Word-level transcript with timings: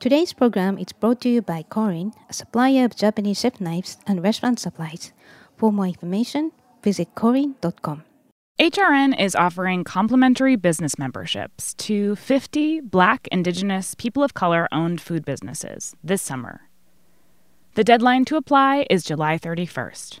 Today's 0.00 0.32
program 0.32 0.78
is 0.78 0.94
brought 0.94 1.20
to 1.20 1.28
you 1.28 1.42
by 1.42 1.62
Korin, 1.62 2.14
a 2.30 2.32
supplier 2.32 2.86
of 2.86 2.96
Japanese 2.96 3.38
chef 3.38 3.60
knives 3.60 3.98
and 4.06 4.22
restaurant 4.22 4.58
supplies. 4.58 5.12
For 5.58 5.70
more 5.70 5.84
information, 5.84 6.52
visit 6.82 7.14
korin.com. 7.14 8.04
HRN 8.58 9.20
is 9.20 9.36
offering 9.36 9.84
complimentary 9.84 10.56
business 10.56 10.98
memberships 10.98 11.74
to 11.74 12.16
50 12.16 12.80
Black, 12.80 13.28
Indigenous, 13.30 13.94
people 13.94 14.22
of 14.22 14.32
color 14.32 14.68
owned 14.72 15.02
food 15.02 15.22
businesses 15.26 15.94
this 16.02 16.22
summer. 16.22 16.62
The 17.74 17.84
deadline 17.84 18.24
to 18.24 18.36
apply 18.36 18.86
is 18.88 19.04
July 19.04 19.36
31st. 19.36 20.20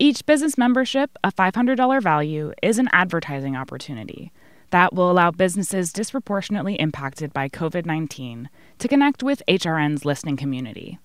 Each 0.00 0.24
business 0.24 0.56
membership, 0.56 1.10
a 1.22 1.30
$500 1.30 2.02
value, 2.02 2.52
is 2.62 2.78
an 2.78 2.88
advertising 2.94 3.54
opportunity 3.54 4.32
that 4.70 4.94
will 4.94 5.10
allow 5.10 5.30
businesses 5.30 5.92
disproportionately 5.92 6.76
impacted 6.76 7.32
by 7.32 7.48
COVID 7.48 7.86
19 7.86 8.48
to 8.78 8.88
connect 8.88 9.22
with 9.22 9.42
HRN's 9.48 10.04
listening 10.04 10.36
community 10.36 10.98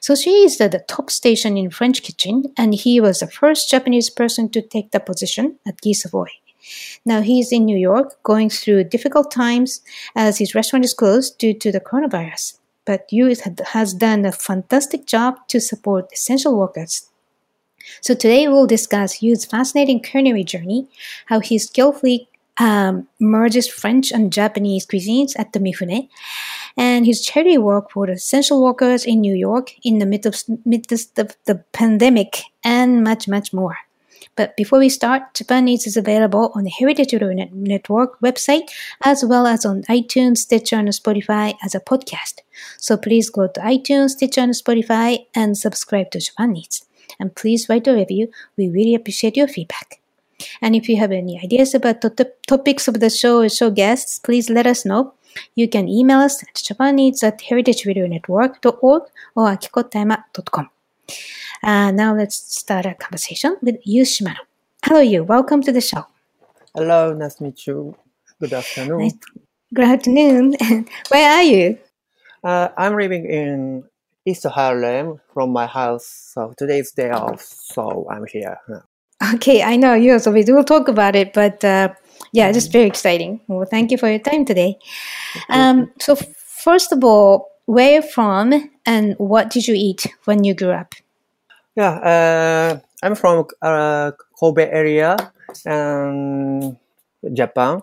So 0.00 0.14
she 0.14 0.44
is 0.44 0.60
at 0.60 0.72
the 0.72 0.80
top 0.80 1.10
station 1.10 1.56
in 1.56 1.70
French 1.70 2.02
kitchen, 2.02 2.52
and 2.56 2.74
he 2.74 3.00
was 3.00 3.20
the 3.20 3.26
first 3.26 3.70
Japanese 3.70 4.10
person 4.10 4.48
to 4.50 4.62
take 4.62 4.90
the 4.90 5.00
position 5.00 5.58
at 5.66 5.80
Guy 5.80 5.92
Savoy. 5.92 6.28
Now 7.04 7.22
he's 7.22 7.52
in 7.52 7.64
New 7.64 7.78
York, 7.78 8.22
going 8.22 8.50
through 8.50 8.84
difficult 8.84 9.30
times 9.30 9.80
as 10.14 10.38
his 10.38 10.54
restaurant 10.54 10.84
is 10.84 10.94
closed 10.94 11.38
due 11.38 11.54
to 11.54 11.72
the 11.72 11.80
coronavirus. 11.80 12.58
But 12.84 13.06
Yu 13.10 13.34
has 13.66 13.94
done 13.94 14.24
a 14.24 14.32
fantastic 14.32 15.06
job 15.06 15.46
to 15.48 15.60
support 15.60 16.12
essential 16.12 16.56
workers 16.58 17.07
so 18.00 18.14
today 18.14 18.48
we'll 18.48 18.66
discuss 18.66 19.22
Yu's 19.22 19.44
fascinating 19.44 20.00
culinary 20.00 20.44
journey, 20.44 20.88
how 21.26 21.40
he 21.40 21.58
skillfully 21.58 22.28
um, 22.58 23.06
merges 23.20 23.68
French 23.68 24.12
and 24.12 24.32
Japanese 24.32 24.86
cuisines 24.86 25.38
at 25.38 25.52
the 25.52 25.60
Mifune, 25.60 26.08
and 26.76 27.06
his 27.06 27.24
charity 27.24 27.58
work 27.58 27.90
for 27.90 28.10
essential 28.10 28.62
workers 28.62 29.04
in 29.04 29.20
New 29.20 29.34
York 29.34 29.74
in 29.84 29.98
the 29.98 30.06
midst 30.06 30.26
of, 30.26 30.58
midst 30.64 31.18
of 31.18 31.36
the 31.46 31.56
pandemic, 31.72 32.42
and 32.64 33.04
much, 33.04 33.28
much 33.28 33.52
more. 33.52 33.76
But 34.36 34.56
before 34.56 34.78
we 34.78 34.88
start, 34.88 35.34
Japan 35.34 35.66
Eats 35.66 35.86
is 35.88 35.96
available 35.96 36.52
on 36.54 36.62
the 36.62 36.70
Heritage 36.70 37.12
Network 37.52 38.20
website 38.20 38.70
as 39.04 39.24
well 39.24 39.48
as 39.48 39.66
on 39.66 39.82
iTunes, 39.82 40.38
Stitcher, 40.38 40.76
and 40.76 40.88
Spotify 40.90 41.56
as 41.64 41.74
a 41.74 41.80
podcast. 41.80 42.42
So 42.76 42.96
please 42.96 43.30
go 43.30 43.48
to 43.48 43.60
iTunes, 43.60 44.10
Stitcher, 44.10 44.42
and 44.42 44.52
Spotify 44.52 45.26
and 45.34 45.58
subscribe 45.58 46.12
to 46.12 46.20
Japan 46.20 46.56
Eats 46.56 46.87
and 47.18 47.34
please 47.34 47.68
write 47.68 47.86
a 47.86 47.94
review. 47.94 48.28
We 48.56 48.68
really 48.68 48.94
appreciate 48.94 49.36
your 49.36 49.48
feedback. 49.48 50.00
And 50.62 50.76
if 50.76 50.88
you 50.88 50.96
have 50.96 51.12
any 51.12 51.40
ideas 51.42 51.74
about 51.74 52.00
the 52.00 52.32
topics 52.46 52.88
of 52.88 53.00
the 53.00 53.10
show 53.10 53.40
or 53.42 53.48
show 53.48 53.70
guests, 53.70 54.18
please 54.18 54.48
let 54.48 54.66
us 54.66 54.84
know. 54.84 55.14
You 55.54 55.68
can 55.68 55.88
email 55.88 56.18
us 56.18 56.42
at 56.42 56.54
japaneats 56.54 57.22
at 57.22 57.40
heritageradionetwork.org 57.40 59.02
or 59.34 59.46
akikokatayama.com. 59.46 60.70
Uh, 61.62 61.90
now 61.90 62.14
let's 62.14 62.36
start 62.36 62.86
our 62.86 62.94
conversation 62.94 63.56
with 63.62 63.76
Yu 63.84 64.02
Shimano. 64.02 64.36
Hello, 64.84 65.00
Yu. 65.00 65.24
Welcome 65.24 65.62
to 65.62 65.72
the 65.72 65.80
show. 65.80 66.06
Hello, 66.74 67.12
nice 67.12 67.36
to 67.36 67.44
meet 67.44 67.66
you. 67.66 67.96
Good 68.40 68.52
afternoon. 68.52 68.98
Nice. 68.98 69.14
Good 69.74 69.84
afternoon. 69.84 70.54
Where 71.08 71.30
are 71.30 71.42
you? 71.42 71.78
Uh, 72.44 72.68
I'm 72.76 72.96
living 72.96 73.26
in 73.26 73.84
East 74.28 74.44
Harlem 74.44 75.20
from 75.32 75.50
my 75.50 75.66
house. 75.66 76.06
So 76.34 76.52
today's 76.56 76.92
day 76.92 77.10
off, 77.10 77.40
so 77.42 78.06
I'm 78.10 78.26
here. 78.26 78.58
Okay, 79.34 79.62
I 79.62 79.76
know 79.76 79.94
you. 79.94 80.18
So 80.18 80.30
we 80.30 80.44
will 80.44 80.64
talk 80.64 80.88
about 80.88 81.16
it, 81.16 81.32
but 81.32 81.64
uh, 81.64 81.88
yeah, 82.32 82.52
just 82.52 82.70
very 82.70 82.86
exciting. 82.86 83.40
Well, 83.48 83.66
thank 83.66 83.90
you 83.90 83.98
for 83.98 84.08
your 84.08 84.20
time 84.20 84.44
today. 84.44 84.78
Um, 85.48 85.90
so 85.98 86.14
first 86.14 86.92
of 86.92 87.02
all, 87.02 87.48
where 87.66 87.96
you 87.96 88.02
from, 88.02 88.70
and 88.86 89.14
what 89.18 89.50
did 89.50 89.66
you 89.66 89.74
eat 89.74 90.06
when 90.24 90.44
you 90.44 90.54
grew 90.54 90.70
up? 90.70 90.94
Yeah, 91.76 91.92
uh, 92.00 92.80
I'm 93.02 93.14
from 93.14 93.46
uh, 93.62 94.12
Kobe 94.38 94.68
area, 94.68 95.16
um, 95.66 96.76
Japan. 97.32 97.82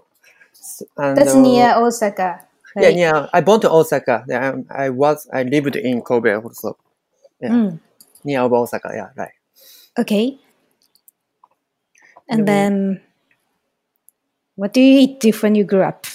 And, 0.97 1.17
That's 1.17 1.35
near 1.35 1.69
uh, 1.75 1.81
Osaka. 1.81 2.44
Yeah, 2.75 2.89
yeah. 2.89 3.29
I 3.33 3.41
born 3.41 3.61
to 3.61 3.71
Osaka. 3.71 4.25
Yeah, 4.27 4.55
I 4.69 4.89
was 4.89 5.27
I 5.31 5.43
lived 5.43 5.75
in 5.75 6.01
Kobe 6.01 6.33
also. 6.33 6.77
Yeah, 7.41 7.49
mm. 7.49 7.79
near 8.23 8.41
Osaka. 8.41 8.91
Yeah, 8.93 9.09
right. 9.15 9.31
Okay. 9.97 10.37
And 12.27 12.47
then, 12.47 13.01
what 14.55 14.73
do 14.73 14.81
you 14.81 14.99
eat 14.99 15.41
when 15.41 15.55
you 15.55 15.63
grew 15.63 15.83
up? 15.83 16.05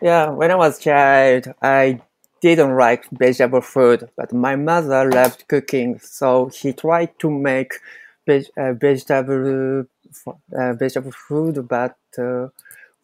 yeah, 0.00 0.28
when 0.30 0.50
I 0.50 0.54
was 0.54 0.78
child, 0.78 1.52
I 1.60 2.00
didn't 2.40 2.76
like 2.76 3.08
vegetable 3.10 3.62
food, 3.62 4.08
but 4.16 4.32
my 4.32 4.54
mother 4.54 5.10
loved 5.10 5.48
cooking, 5.48 5.98
so 5.98 6.50
she 6.50 6.72
tried 6.72 7.18
to 7.18 7.30
make 7.30 7.72
veg- 8.26 8.50
uh, 8.56 8.74
vegetable 8.74 9.86
uh, 10.26 10.72
vegetable 10.74 11.12
food. 11.12 11.66
But 11.66 11.96
uh, 12.18 12.48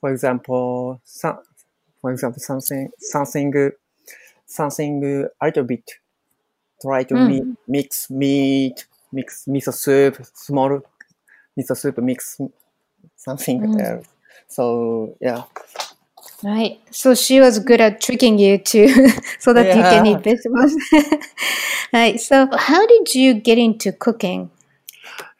for 0.00 0.10
example, 0.12 1.00
some 1.04 1.38
for 2.00 2.12
example, 2.12 2.40
something 2.40 2.90
something 2.98 3.70
something 4.46 5.26
a 5.40 5.44
little 5.44 5.64
bit 5.64 5.90
try 6.80 7.04
to 7.04 7.14
mm. 7.14 7.56
mix 7.68 8.10
meat, 8.10 8.86
mix 9.12 9.44
miso 9.46 9.72
soup, 9.72 10.18
small 10.34 10.80
miso 11.58 11.76
soup, 11.76 11.98
mix 11.98 12.40
something 13.16 13.60
mm. 13.60 13.80
else. 13.80 14.06
So 14.48 15.16
yeah. 15.20 15.44
Right. 16.42 16.80
So 16.90 17.14
she 17.14 17.40
was 17.40 17.58
good 17.58 17.80
at 17.80 18.00
tricking 18.00 18.38
you 18.38 18.58
too, 18.58 18.88
so 19.38 19.52
that 19.52 19.66
yeah. 19.66 19.76
you 19.76 19.82
can 19.82 20.06
eat 20.06 20.24
vegetables. 20.24 20.74
right. 21.92 22.18
So 22.18 22.48
how 22.56 22.86
did 22.86 23.14
you 23.14 23.34
get 23.34 23.58
into 23.58 23.92
cooking? 23.92 24.50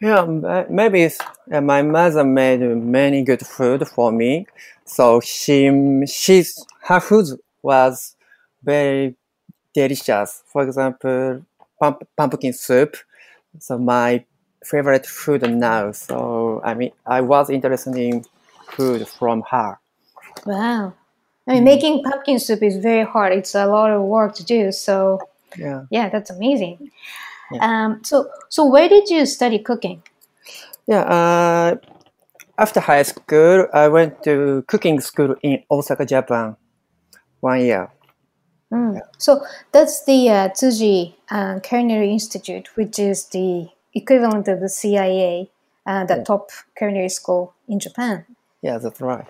Yeah, 0.00 0.64
maybe 0.70 1.10
uh, 1.52 1.60
my 1.60 1.82
mother 1.82 2.24
made 2.24 2.60
many 2.60 3.22
good 3.22 3.46
food 3.46 3.86
for 3.86 4.10
me. 4.10 4.46
So 4.86 5.20
she, 5.20 5.70
she's, 6.06 6.64
her 6.84 7.00
food 7.00 7.26
was 7.62 8.16
very 8.62 9.16
delicious. 9.74 10.42
For 10.46 10.62
example, 10.62 11.44
pump, 11.78 12.02
pumpkin 12.16 12.54
soup. 12.54 12.96
So 13.58 13.78
my 13.78 14.24
favorite 14.64 15.06
food 15.06 15.42
now. 15.50 15.92
So 15.92 16.62
I 16.64 16.74
mean, 16.74 16.92
I 17.06 17.20
was 17.20 17.50
interested 17.50 17.96
in 17.96 18.24
food 18.70 19.06
from 19.06 19.42
her. 19.50 19.78
Wow. 20.46 20.94
I 21.46 21.54
mean, 21.54 21.62
mm. 21.62 21.64
making 21.64 22.02
pumpkin 22.04 22.38
soup 22.38 22.62
is 22.62 22.76
very 22.76 23.04
hard. 23.04 23.32
It's 23.32 23.54
a 23.54 23.66
lot 23.66 23.90
of 23.90 24.02
work 24.02 24.34
to 24.36 24.44
do. 24.44 24.72
So, 24.72 25.20
yeah, 25.56 25.84
yeah, 25.90 26.08
that's 26.08 26.30
amazing. 26.30 26.90
Yeah. 27.52 27.84
Um, 27.84 28.00
so, 28.04 28.28
so 28.48 28.64
where 28.64 28.88
did 28.88 29.08
you 29.08 29.26
study 29.26 29.58
cooking? 29.58 30.02
Yeah. 30.86 31.02
Uh, 31.02 31.76
after 32.58 32.80
high 32.80 33.02
school, 33.02 33.66
I 33.72 33.88
went 33.88 34.22
to 34.24 34.64
cooking 34.68 35.00
school 35.00 35.34
in 35.42 35.62
Osaka, 35.70 36.04
Japan. 36.04 36.56
One 37.40 37.60
year. 37.60 37.90
Mm. 38.72 39.00
So 39.18 39.40
that's 39.72 40.04
the 40.04 40.28
uh, 40.28 40.48
Tsuji 40.50 41.14
uh, 41.30 41.58
Culinary 41.60 42.10
Institute, 42.12 42.68
which 42.76 42.98
is 42.98 43.26
the 43.26 43.68
equivalent 43.94 44.46
of 44.46 44.60
the 44.60 44.68
CIA, 44.68 45.50
uh, 45.86 46.04
the 46.04 46.16
Yeah. 46.18 46.24
top 46.24 46.50
culinary 46.76 47.08
school 47.08 47.54
in 47.66 47.80
Japan, 47.80 48.26
Yeah, 48.62 48.78
that's 48.78 49.00
right. 49.00 49.26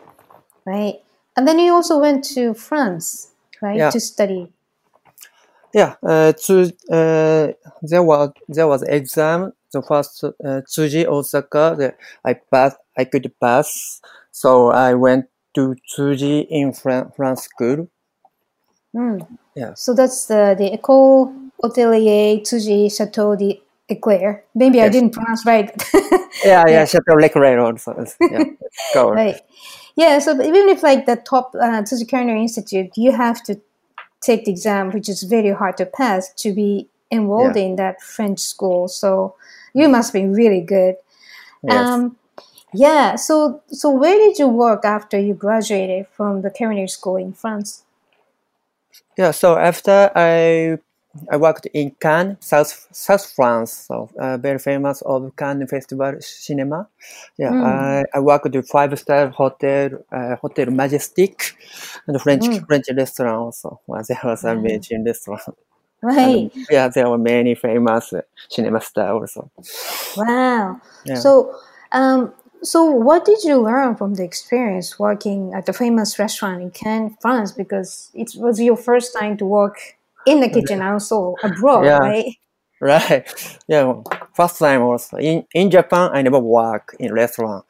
right? 0.66 1.00
And 1.36 1.46
then 1.48 1.58
you 1.58 1.72
also 1.72 1.98
went 1.98 2.24
to 2.34 2.52
France, 2.52 3.28
right, 3.62 3.78
Yeah. 3.78 3.90
to 3.90 4.00
study. 4.00 4.52
Yeah, 5.72 5.94
uh, 6.02 6.32
to, 6.32 6.62
uh, 6.90 7.52
there 7.82 8.02
was 8.02 8.32
there 8.48 8.66
was 8.66 8.82
exam. 8.82 9.52
The 9.72 9.82
first 9.82 10.24
uh, 10.24 10.62
Tsuji 10.66 11.06
Osaka, 11.06 11.76
the, 11.78 11.94
I 12.24 12.34
pass. 12.34 12.74
I 12.98 13.04
could 13.04 13.32
pass, 13.40 14.00
so 14.32 14.70
I 14.70 14.94
went 14.94 15.26
to 15.54 15.76
Tsuji 15.88 16.46
in 16.50 16.72
Fran- 16.72 17.12
France 17.16 17.42
school. 17.44 17.88
Mm. 18.96 19.26
Yeah. 19.54 19.74
So 19.74 19.94
that's 19.94 20.26
the 20.26 20.54
the 20.58 20.76
École 20.76 21.32
Hôtelier 21.62 22.40
Tsuji 22.42 22.90
Chateau 22.90 23.36
d'Eclair. 23.36 24.44
Maybe 24.54 24.82
I 24.82 24.88
didn't 24.88 25.10
pronounce 25.10 25.46
right. 25.46 25.70
Yeah, 26.44 26.64
yeah, 26.66 26.70
Yeah. 26.70 26.84
Chateau 26.86 27.14
Leclerc 27.14 27.58
also. 27.58 28.04
Yeah, 28.20 28.44
go. 28.94 29.10
right. 29.10 29.40
Yeah. 29.96 30.18
So 30.20 30.32
even 30.42 30.68
if 30.68 30.82
like 30.82 31.06
the 31.06 31.16
top 31.16 31.54
uh, 31.54 31.82
Tsuji 31.82 32.08
Culinary 32.08 32.42
Institute, 32.42 32.90
you 32.96 33.12
have 33.12 33.42
to 33.44 33.60
take 34.20 34.44
the 34.44 34.50
exam, 34.50 34.90
which 34.90 35.08
is 35.08 35.22
very 35.22 35.52
hard 35.52 35.76
to 35.78 35.86
pass 35.86 36.32
to 36.34 36.52
be 36.52 36.88
enrolled 37.10 37.56
in 37.56 37.76
that 37.76 38.00
French 38.00 38.40
school. 38.40 38.88
So 38.88 39.34
you 39.74 39.88
must 39.88 40.12
be 40.12 40.26
really 40.26 40.60
good. 40.60 40.96
Yes. 41.62 41.88
Um, 41.88 42.16
yeah. 42.72 43.16
So 43.16 43.62
so 43.68 43.90
where 43.90 44.16
did 44.16 44.38
you 44.38 44.48
work 44.48 44.84
after 44.84 45.18
you 45.18 45.34
graduated 45.34 46.06
from 46.08 46.42
the 46.42 46.50
culinary 46.50 46.88
school 46.88 47.16
in 47.16 47.32
France? 47.32 47.84
Yeah, 49.16 49.32
so 49.32 49.58
after 49.58 50.10
I 50.14 50.78
I 51.30 51.36
worked 51.36 51.66
in 51.74 51.90
Cannes, 52.00 52.36
South 52.40 52.86
South 52.92 53.26
France, 53.34 53.86
so 53.88 54.08
uh, 54.18 54.36
very 54.38 54.58
famous 54.58 55.02
of 55.02 55.34
Cannes 55.36 55.66
Festival 55.66 56.14
Cinema. 56.20 56.88
Yeah, 57.36 57.50
Mm. 57.52 57.64
I, 57.64 58.04
I 58.14 58.20
worked 58.20 58.54
at 58.54 58.66
five 58.66 58.96
star 58.98 59.28
hotel, 59.28 59.90
uh, 60.12 60.36
Hotel 60.36 60.66
Majestic, 60.70 61.56
and 62.06 62.20
French 62.20 62.46
Mm. 62.46 62.66
French 62.66 62.86
restaurant 62.96 63.36
also. 63.36 63.80
Well, 63.86 64.02
there 64.06 64.20
was 64.24 64.44
a 64.44 64.54
Wow. 64.54 64.62
Michelin 64.62 65.04
restaurant. 65.04 65.42
Right. 66.02 66.50
And, 66.54 66.66
yeah, 66.70 66.88
there 66.88 67.10
were 67.10 67.18
many 67.18 67.54
famous 67.54 68.14
uh, 68.14 68.22
cinema 68.48 68.80
stars 68.80 69.36
also. 69.36 69.50
Wow. 70.16 70.80
Yeah. 71.04 71.16
So, 71.16 71.54
um, 71.92 72.32
so 72.62 72.84
what 72.84 73.26
did 73.26 73.44
you 73.44 73.58
learn 73.60 73.96
from 73.96 74.14
the 74.14 74.24
experience 74.24 74.98
working 74.98 75.52
at 75.52 75.66
the 75.66 75.74
famous 75.74 76.18
restaurant 76.18 76.62
in 76.62 76.70
Cannes, 76.70 77.16
France? 77.20 77.52
Because 77.52 78.10
it 78.14 78.32
was 78.36 78.58
your 78.58 78.78
first 78.78 79.12
time 79.18 79.36
to 79.38 79.44
work 79.44 79.76
in 80.26 80.40
the 80.40 80.48
kitchen, 80.48 80.80
and 80.80 80.92
also 80.94 81.34
abroad, 81.42 81.84
Yeah. 81.84 81.98
right? 81.98 82.34
Right. 82.82 83.28
Yeah. 83.68 83.92
First 84.34 84.58
time 84.58 84.80
was 84.86 85.10
in 85.18 85.44
in 85.52 85.70
Japan. 85.70 86.10
I 86.14 86.22
never 86.22 86.38
work 86.38 86.96
in 86.98 87.12
restaurant, 87.12 87.66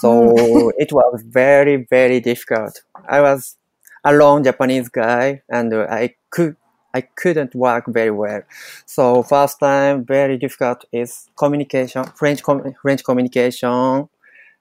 so 0.00 0.70
it 0.78 0.90
was 0.90 1.22
very 1.26 1.86
very 1.90 2.18
difficult. 2.20 2.80
I 3.06 3.20
was 3.20 3.58
a 4.04 4.12
lone 4.14 4.42
Japanese 4.42 4.88
guy, 4.88 5.42
and 5.50 5.74
I 5.74 6.14
could 6.30 6.56
I 6.94 7.02
couldn't 7.02 7.54
work 7.54 7.84
very 7.88 8.10
well. 8.10 8.40
So 8.86 9.22
first 9.22 9.60
time 9.60 10.06
very 10.06 10.38
difficult 10.38 10.86
is 10.92 11.28
communication, 11.36 12.04
French 12.16 12.42
com- 12.42 12.74
French 12.80 13.04
communication, 13.04 14.08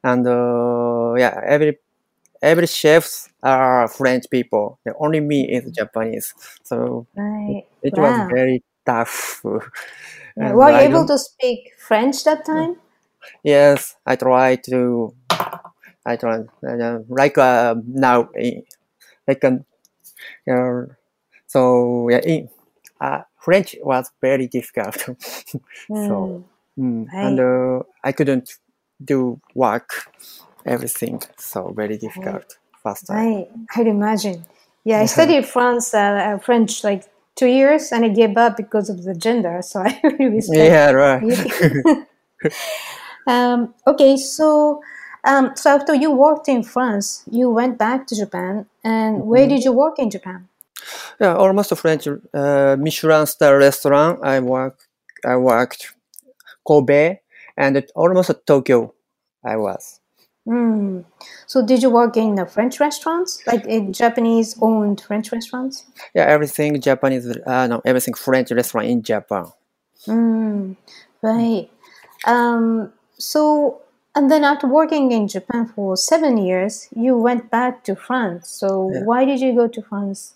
and 0.04 0.28
uh, 0.28 1.14
yeah 1.18 1.40
every 1.46 1.78
every 2.44 2.68
chefs 2.68 3.30
are 3.44 3.88
French 3.90 4.26
people. 4.32 4.80
The 4.86 4.94
only 5.00 5.22
me 5.22 5.50
is 5.50 5.72
Japanese. 5.72 6.36
So 6.64 7.08
Right. 7.16 7.66
it 7.84 7.98
Wow. 7.98 8.00
was 8.00 8.20
very 8.30 8.64
tough. 8.86 9.44
And 10.38 10.54
Were 10.56 10.72
you 10.72 10.82
I 10.82 10.84
able 10.84 11.06
to 11.08 11.18
speak 11.18 11.74
French 11.78 12.24
that 12.26 12.46
time? 12.46 12.78
Yes, 13.44 13.96
I 14.06 14.16
try 14.16 14.56
to. 14.70 15.16
I 16.06 16.16
try 16.18 16.40
uh, 16.68 17.00
like 17.10 17.38
uh, 17.38 17.76
now, 17.86 18.30
eh, 18.38 18.62
like 19.28 19.44
um, 19.46 19.66
uh, 20.50 20.84
so 21.48 22.10
yeah. 22.10 22.22
In, 22.26 22.50
uh, 23.02 23.22
French 23.40 23.76
was 23.84 24.12
very 24.22 24.48
difficult, 24.48 24.98
so 25.94 26.32
Mm, 26.32 26.44
mm, 26.80 27.12
and 27.22 27.40
uh, 27.40 27.84
I 28.04 28.12
couldn't 28.14 28.58
do 29.04 29.40
work, 29.56 29.90
everything. 30.66 31.22
So 31.38 31.72
very 31.76 31.98
difficult 31.98 32.58
Fast 32.84 33.08
time. 33.08 33.18
right. 33.18 33.48
I'd 33.76 33.88
imagine. 33.88 34.46
Yeah, 34.84 35.00
I 35.00 35.06
studied 35.06 35.46
France, 35.46 35.94
uh, 35.94 35.98
uh, 36.00 36.38
French, 36.40 36.84
like 36.84 37.04
two 37.36 37.48
years, 37.48 37.92
and 37.92 38.04
I 38.06 38.10
gave 38.10 38.36
up 38.38 38.58
because 38.58 38.90
of 38.90 39.04
the 39.04 39.16
gender. 39.16 39.62
So 39.62 39.80
I 39.86 40.00
really 40.04 40.26
respect 40.36 40.58
Yeah, 40.60 40.92
right. 40.92 41.24
um, 43.28 43.74
okay, 43.88 44.18
so 44.18 44.82
um, 45.24 45.52
so 45.56 45.70
after 45.70 45.96
you 45.96 46.12
worked 46.12 46.50
in 46.50 46.64
France, 46.64 47.24
you 47.32 47.50
went 47.50 47.78
back 47.78 48.08
to 48.08 48.16
Japan, 48.16 48.66
and 48.84 49.26
where 49.26 49.46
Mhm. 49.46 49.50
did 49.50 49.64
you 49.64 49.72
work 49.72 50.00
in 50.00 50.10
Japan? 50.10 50.50
Yeah, 51.20 51.36
almost 51.36 51.72
a 51.72 51.76
French 51.78 52.08
uh, 52.08 52.76
Michelin 52.78 53.26
star 53.28 53.58
restaurant. 53.58 54.20
I 54.24 54.40
work, 54.42 54.80
I 55.26 55.38
worked 55.38 55.96
Kobe 56.68 57.20
and 57.56 57.86
almost 57.96 58.32
Tokyo. 58.46 58.94
I 59.46 59.56
was. 59.58 60.00
Mm. 60.48 61.06
So 61.48 61.66
did 61.66 61.82
you 61.82 61.90
work 61.90 62.18
in 62.18 62.36
the 62.36 62.46
French 62.46 62.80
restaurants, 62.80 63.42
like 63.48 63.66
in 63.66 63.94
Japanese-owned 63.94 65.00
French 65.02 65.32
restaurants? 65.32 65.86
Yeah, 66.14 66.24
everything 66.24 66.80
Japanese. 66.82 67.26
Uh, 67.46 67.68
no, 67.68 67.82
everything 67.86 68.14
French 68.14 68.52
restaurant 68.52 68.88
in 68.88 69.02
Japan. 69.02 69.46
Mm. 70.08 70.76
Right. 71.22 71.70
Um, 72.26 72.92
so 73.18 73.82
and 74.16 74.30
then 74.30 74.44
after 74.44 74.68
working 74.68 75.12
in 75.12 75.28
Japan 75.28 75.66
for 75.66 75.98
seven 75.98 76.38
years, 76.38 76.88
you 76.96 77.18
went 77.18 77.50
back 77.50 77.84
to 77.86 77.96
France. 77.96 78.50
So 78.50 78.92
Yeah. 78.94 79.04
why 79.06 79.26
did 79.26 79.40
you 79.40 79.56
go 79.56 79.68
to 79.68 79.82
France? 79.82 80.36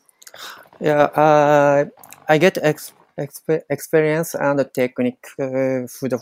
Yeah, 0.80 1.04
uh, 1.14 1.86
I 2.28 2.38
get 2.38 2.58
ex- 2.62 2.94
exp- 3.18 3.64
experience 3.70 4.36
and 4.36 4.60
the 4.60 4.66
technique, 4.66 5.26
uh, 5.40 5.88
food, 5.88 6.14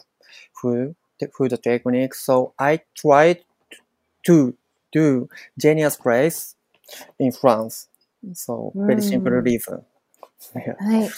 food, 0.53 0.95
food 1.37 1.57
technique. 1.63 2.13
So 2.15 2.53
I 2.59 2.81
tried 2.95 3.43
to 4.25 4.55
do 4.91 5.29
genius 5.57 5.95
place 5.97 6.55
in 7.19 7.31
France. 7.31 7.87
So 8.33 8.71
very 8.75 9.01
simple 9.01 9.31
Mm. 9.31 9.43
reason. 9.45 9.85
Yeah. 10.55 10.73
Right. 10.81 11.11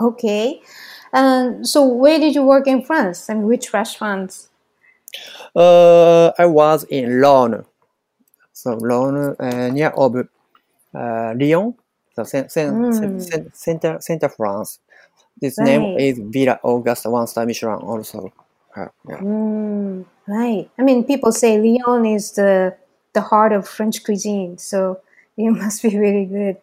Okay. 0.00 0.60
Um, 1.12 1.64
so 1.64 1.86
where 1.86 2.18
did 2.18 2.34
you 2.34 2.42
work 2.44 2.66
in 2.66 2.82
France 2.82 3.28
and 3.28 3.44
which 3.44 3.72
restaurants? 3.72 4.48
Uh, 5.54 6.32
I 6.38 6.46
was 6.46 6.84
in 6.84 7.20
Lyon. 7.20 7.64
So 8.52 8.74
Lyon, 8.74 9.36
uh, 9.38 9.68
near 9.68 9.88
of 9.90 10.16
uh, 10.16 11.34
Lyon, 11.38 11.74
so 12.14 12.24
cen- 12.24 12.48
cen- 12.48 12.74
Mm. 12.74 13.54
center, 13.54 13.98
center 14.00 14.28
France. 14.28 14.78
This 15.40 15.58
name 15.58 15.98
is 15.98 16.18
Villa 16.18 16.58
Auguste 16.62 17.06
One 17.06 17.26
Star 17.26 17.44
Michelin 17.46 17.80
also. 17.82 18.32
Uh, 18.74 18.88
yeah. 19.08 19.18
Mm, 19.20 20.04
right. 20.28 20.68
I 20.78 20.82
mean, 20.82 21.04
people 21.04 21.32
say 21.32 21.58
Lyon 21.58 22.06
is 22.06 22.32
the 22.32 22.76
the 23.14 23.22
heart 23.22 23.52
of 23.52 23.66
French 23.66 24.04
cuisine, 24.04 24.58
so 24.58 25.00
you 25.36 25.52
must 25.52 25.82
be 25.82 25.96
really 25.98 26.26
good. 26.26 26.56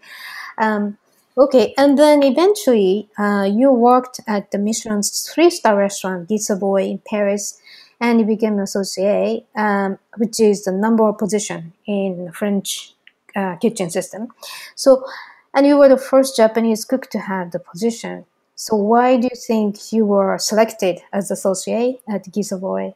Um, 0.57 0.97
okay, 1.37 1.73
and 1.77 1.97
then 1.97 2.23
eventually, 2.23 3.09
uh, 3.17 3.49
you 3.51 3.71
worked 3.71 4.19
at 4.27 4.51
the 4.51 4.57
Michelin's 4.57 5.29
three-star 5.33 5.75
restaurant 5.77 6.29
Guy 6.29 6.37
Savoy 6.37 6.83
in 6.83 7.01
Paris, 7.07 7.59
and 7.99 8.19
you 8.19 8.25
became 8.25 8.53
an 8.55 8.61
associate, 8.61 9.45
um, 9.55 9.97
which 10.17 10.39
is 10.39 10.65
the 10.65 10.71
number 10.71 11.03
one 11.03 11.15
position 11.15 11.73
in 11.87 12.31
French 12.33 12.93
uh, 13.35 13.55
kitchen 13.57 13.89
system. 13.89 14.27
So, 14.75 15.05
and 15.53 15.65
you 15.67 15.77
were 15.77 15.89
the 15.89 15.97
first 15.97 16.35
Japanese 16.37 16.85
cook 16.85 17.09
to 17.11 17.19
have 17.19 17.51
the 17.51 17.59
position. 17.59 18.25
So 18.55 18.75
why 18.75 19.17
do 19.17 19.23
you 19.31 19.37
think 19.47 19.91
you 19.91 20.05
were 20.05 20.37
selected 20.37 20.99
as 21.11 21.31
associate 21.31 22.01
at 22.07 22.31
Guy 22.31 22.41
Savoy? 22.41 22.93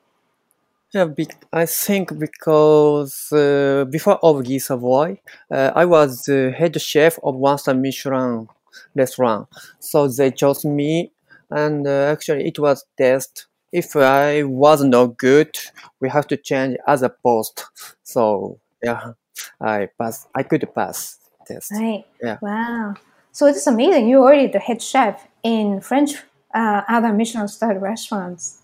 Yeah, 0.93 1.05
be- 1.05 1.27
I 1.51 1.65
think 1.65 2.17
because 2.17 3.31
uh, 3.31 3.85
before 3.89 4.19
of 4.23 4.45
Guy 4.47 4.57
Savoy, 4.57 5.19
uh, 5.51 5.71
I 5.75 5.85
was 5.85 6.23
the 6.23 6.51
head 6.57 6.79
chef 6.81 7.19
of 7.23 7.35
one 7.35 7.57
star 7.57 7.73
Michelin 7.73 8.47
restaurant. 8.95 9.47
So 9.79 10.07
they 10.07 10.31
chose 10.31 10.63
me, 10.63 11.11
and 11.49 11.85
uh, 11.85 12.11
actually 12.11 12.47
it 12.47 12.57
was 12.57 12.85
test. 12.97 13.47
If 13.71 13.95
I 13.97 14.43
was 14.43 14.81
not 14.83 15.17
good, 15.17 15.53
we 15.99 16.09
have 16.09 16.25
to 16.27 16.37
change 16.37 16.77
other 16.87 17.09
post. 17.09 17.65
So 18.03 18.59
yeah, 18.81 19.11
I 19.59 19.89
pass. 19.99 20.27
I 20.33 20.43
could 20.43 20.65
pass 20.73 21.17
test. 21.45 21.71
Right. 21.71 22.05
Yeah. 22.23 22.37
Wow. 22.41 22.95
So 23.33 23.45
it's 23.45 23.67
amazing. 23.67 24.07
You're 24.07 24.23
already 24.23 24.47
the 24.47 24.59
head 24.59 24.81
chef 24.81 25.27
in 25.43 25.81
French 25.81 26.15
uh, 26.53 26.81
other 26.87 27.11
Michelin 27.11 27.47
star 27.49 27.77
restaurants. 27.77 28.59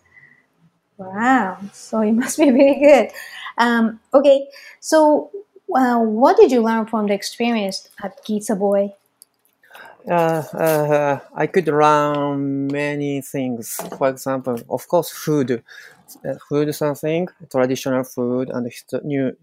Wow, 0.98 1.58
so 1.74 2.02
it 2.02 2.12
must 2.22 2.38
be 2.38 2.52
really 2.52 2.80
good. 2.80 3.10
Um, 3.58 4.00
okay, 4.14 4.48
so 4.80 5.32
uh, 5.76 6.00
what 6.00 6.38
did 6.38 6.52
you 6.52 6.62
learn 6.62 6.86
from 6.86 7.08
the 7.08 7.14
experience 7.14 7.90
at 8.04 8.20
Guy 8.26 8.40
Savoy? 8.40 8.94
Uh, 10.10 10.44
uh, 10.54 11.20
I 11.34 11.48
could 11.48 11.68
learn 11.68 12.68
many 12.68 13.22
things. 13.22 13.80
For 13.98 14.10
example, 14.10 14.60
of 14.70 14.88
course, 14.88 15.10
food, 15.10 15.64
uh, 16.26 16.34
food 16.50 16.76
something, 16.76 17.28
traditional 17.50 18.04
food, 18.04 18.50
and 18.50 18.70
new 19.04 19.36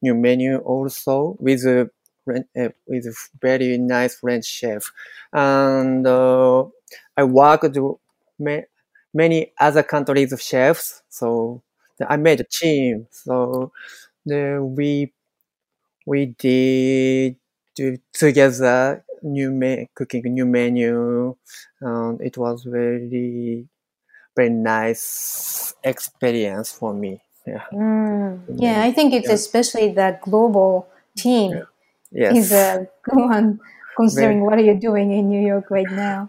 new 0.00 0.14
menu 0.14 0.58
also 0.58 1.36
with 1.38 1.64
a 1.66 1.90
uh, 2.28 2.68
with 2.86 3.06
a 3.06 3.14
very 3.40 3.76
nice 3.78 4.16
French 4.16 4.46
chef. 4.46 4.90
And 5.32 6.06
uh, 6.06 6.64
I 7.16 7.24
worked 7.24 7.76
many 9.16 9.52
other 9.58 9.82
countries' 9.82 10.34
chefs, 10.40 11.02
so 11.08 11.62
I 12.06 12.16
made 12.16 12.40
a 12.40 12.44
team. 12.44 13.06
So 13.10 13.72
then 14.26 14.74
we 14.76 15.12
we 16.06 16.26
did 16.38 17.36
together 18.12 19.04
new 19.22 19.50
me- 19.50 19.88
cooking 19.94 20.22
new 20.32 20.46
menu 20.46 21.34
and 21.80 22.20
it 22.20 22.38
was 22.38 22.64
very 22.64 23.66
very 24.36 24.50
nice 24.50 25.74
experience 25.82 26.72
for 26.72 26.94
me 26.94 27.20
yeah 27.46 27.64
mm, 27.72 28.40
yeah 28.56 28.82
i 28.82 28.92
think 28.92 29.12
it's 29.12 29.28
yeah. 29.28 29.34
especially 29.34 29.92
the 29.92 30.18
global 30.22 30.86
team 31.16 31.52
yeah. 31.52 31.64
yes. 32.12 32.36
is 32.36 32.52
a 32.66 32.88
good 33.02 33.16
one 33.16 33.60
considering 33.96 34.38
very, 34.38 34.58
what 34.58 34.64
you're 34.64 34.78
doing 34.78 35.12
in 35.12 35.28
new 35.28 35.44
york 35.44 35.70
right 35.70 35.90
now 35.90 36.28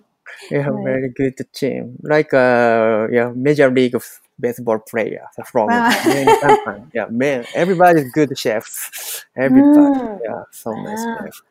yeah 0.51 0.67
right. 0.67 0.83
very 0.83 1.09
good 1.09 1.35
team 1.53 1.97
like 2.03 2.33
uh 2.33 3.07
yeah 3.11 3.31
major 3.35 3.69
league 3.69 3.95
of 3.95 4.05
baseball 4.39 4.79
player 4.79 5.25
from 5.45 5.67
wow. 5.67 6.85
yeah 6.93 7.07
man 7.09 7.45
everybody's 7.55 8.11
good 8.11 8.37
chefs 8.37 9.25
everybody 9.35 9.99
mm. 9.99 10.19
yeah 10.23 10.43
so 10.51 10.71
nice 10.71 11.03
chef. 11.03 11.41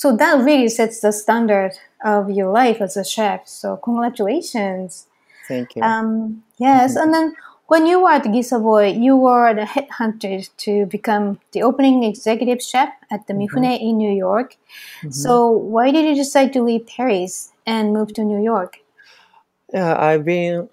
So 0.00 0.16
that 0.16 0.42
really 0.42 0.70
sets 0.70 1.00
the 1.00 1.12
standard 1.12 1.72
of 2.02 2.30
your 2.30 2.50
life 2.50 2.80
as 2.80 2.96
a 2.96 3.04
chef. 3.04 3.46
So 3.46 3.76
congratulations. 3.76 5.06
Thank 5.46 5.76
you. 5.76 5.82
Um, 5.82 6.42
yes, 6.56 6.94
mm-hmm. 6.94 7.02
and 7.02 7.14
then 7.14 7.34
when 7.70 7.86
you 7.86 8.02
were 8.02 8.10
at 8.10 8.24
Guy 8.24 8.40
Savoy, 8.40 8.88
you 8.88 9.16
were 9.16 9.54
the 9.54 9.62
headhunted 9.62 10.50
to 10.56 10.86
become 10.86 11.38
the 11.52 11.62
opening 11.62 12.02
executive 12.02 12.60
chef 12.60 12.88
at 13.12 13.28
the 13.28 13.32
Mifune 13.32 13.62
mm-hmm. 13.62 13.86
in 13.86 13.96
New 13.96 14.10
York. 14.10 14.56
Mm-hmm. 14.98 15.10
So 15.12 15.50
why 15.50 15.92
did 15.92 16.04
you 16.04 16.16
decide 16.16 16.52
to 16.54 16.64
leave 16.64 16.88
Paris 16.88 17.52
and 17.64 17.92
move 17.92 18.12
to 18.14 18.24
New 18.24 18.42
York? 18.42 18.78
Yeah, 19.72 19.94
I've 19.96 20.24
been 20.24 20.68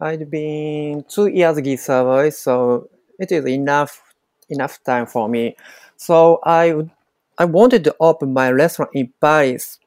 I've 0.00 0.28
been 0.28 1.04
two 1.08 1.28
years 1.28 1.60
Guy 1.60 1.76
Savoy, 1.76 2.30
so 2.30 2.88
it 3.20 3.30
is 3.30 3.46
enough 3.46 4.02
enough 4.48 4.82
time 4.82 5.06
for 5.06 5.28
me. 5.28 5.54
So 5.96 6.40
I 6.42 6.82
I 7.38 7.44
wanted 7.44 7.84
to 7.84 7.94
open 8.00 8.32
my 8.32 8.50
restaurant 8.50 8.90
in 8.92 9.12
Paris. 9.20 9.78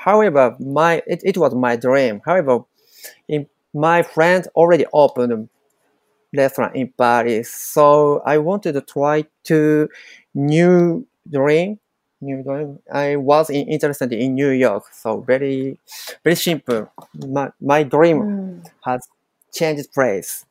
However, 0.00 0.56
my 0.58 1.02
it, 1.06 1.20
it 1.22 1.36
was 1.36 1.54
my 1.54 1.76
dream. 1.76 2.22
However, 2.24 2.64
in, 3.28 3.46
my 3.74 4.02
friend 4.02 4.46
already 4.54 4.86
opened 4.92 5.32
a 5.32 5.48
restaurant 6.36 6.76
in 6.76 6.92
Paris, 6.96 7.52
so 7.52 8.22
I 8.26 8.38
wanted 8.38 8.72
to 8.72 8.80
try 8.80 9.24
to 9.44 9.88
new 10.34 11.06
dream. 11.30 11.78
New 12.20 12.42
dream. 12.42 12.80
I 12.92 13.16
was 13.16 13.48
in, 13.48 13.68
interested 13.68 14.12
in 14.12 14.34
New 14.34 14.50
York, 14.50 14.84
so 14.92 15.20
very 15.20 15.78
very 16.24 16.36
simple. 16.36 16.90
My 17.14 17.50
my 17.60 17.82
dream 17.84 18.18
mm. 18.20 18.66
has 18.84 19.06
changed 19.52 19.92
place 19.92 20.44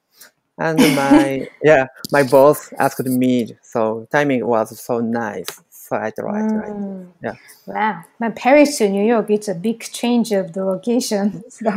and 0.58 0.80
my 0.96 1.48
yeah 1.64 1.86
my 2.12 2.24
boss 2.24 2.74
asked 2.80 3.06
me 3.06 3.56
so 3.62 4.08
timing 4.12 4.46
was 4.46 4.80
so 4.80 5.00
nice 5.00 5.62
right, 5.92 6.14
right, 6.18 6.52
mm. 6.52 7.06
right. 7.06 7.08
Yeah. 7.24 7.34
Wow. 7.66 8.04
But 8.20 8.36
Paris 8.36 8.78
to 8.78 8.90
New 8.90 9.06
York, 9.06 9.30
it's 9.30 9.48
a 9.48 9.56
big 9.56 9.82
change 9.82 10.32
of 10.32 10.54
the 10.54 10.64
location. 10.64 11.44
So 11.50 11.72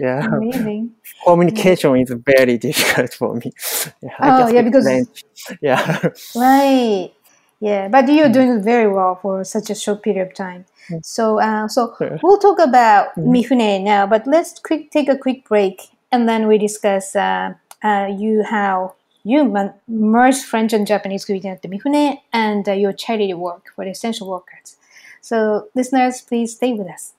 yeah. 0.00 0.26
Amazing. 0.26 0.92
Communication 1.24 1.94
yeah. 1.94 2.02
is 2.02 2.14
very 2.26 2.58
difficult 2.58 3.14
for 3.14 3.34
me. 3.34 3.52
Yeah, 4.02 4.16
oh, 4.20 4.48
yeah, 4.48 4.62
because 4.62 4.84
French. 4.84 5.24
yeah. 5.60 6.08
Right. 6.36 7.12
Yeah, 7.60 7.86
but 7.88 8.08
you're 8.08 8.28
mm. 8.28 8.32
doing 8.32 8.62
very 8.62 8.88
well 8.88 9.18
for 9.22 9.44
such 9.44 9.70
a 9.70 9.74
short 9.76 10.02
period 10.02 10.26
of 10.26 10.34
time. 10.34 10.64
Mm. 10.90 11.04
So, 11.04 11.40
uh, 11.40 11.68
so 11.68 11.94
we'll 12.22 12.38
talk 12.38 12.58
about 12.58 13.14
mm. 13.14 13.30
Mifune 13.30 13.84
now, 13.84 14.06
but 14.06 14.26
let's 14.26 14.58
quick 14.58 14.90
take 14.90 15.08
a 15.08 15.16
quick 15.16 15.48
break 15.48 15.80
and 16.10 16.28
then 16.28 16.46
we 16.46 16.58
discuss 16.58 17.16
uh, 17.16 17.54
uh, 17.82 18.08
you 18.18 18.42
how 18.42 18.94
you 19.24 19.72
merge 19.86 20.40
French 20.42 20.72
and 20.72 20.86
Japanese 20.86 21.24
cuisine 21.24 21.52
at 21.52 21.62
the 21.62 21.68
Mifune 21.68 22.18
and 22.32 22.68
uh, 22.68 22.72
your 22.72 22.92
charity 22.92 23.34
work 23.34 23.72
for 23.74 23.84
the 23.84 23.92
essential 23.92 24.28
workers. 24.28 24.76
So, 25.20 25.68
listeners, 25.74 26.20
please 26.20 26.56
stay 26.56 26.72
with 26.72 26.88
us. 26.88 27.12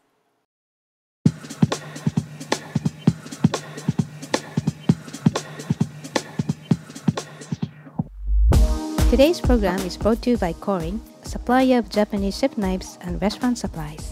Today's 9.10 9.39
program 9.39 9.79
is 9.81 9.95
brought 9.95 10.22
to 10.24 10.31
you 10.31 10.38
by 10.38 10.53
Korin, 10.53 11.00
a 11.24 11.27
supplier 11.27 11.77
of 11.77 11.89
Japanese 11.89 12.38
chef 12.38 12.57
knives 12.57 12.98
and 13.01 13.22
restaurant 13.22 13.60
supplies. 13.60 14.12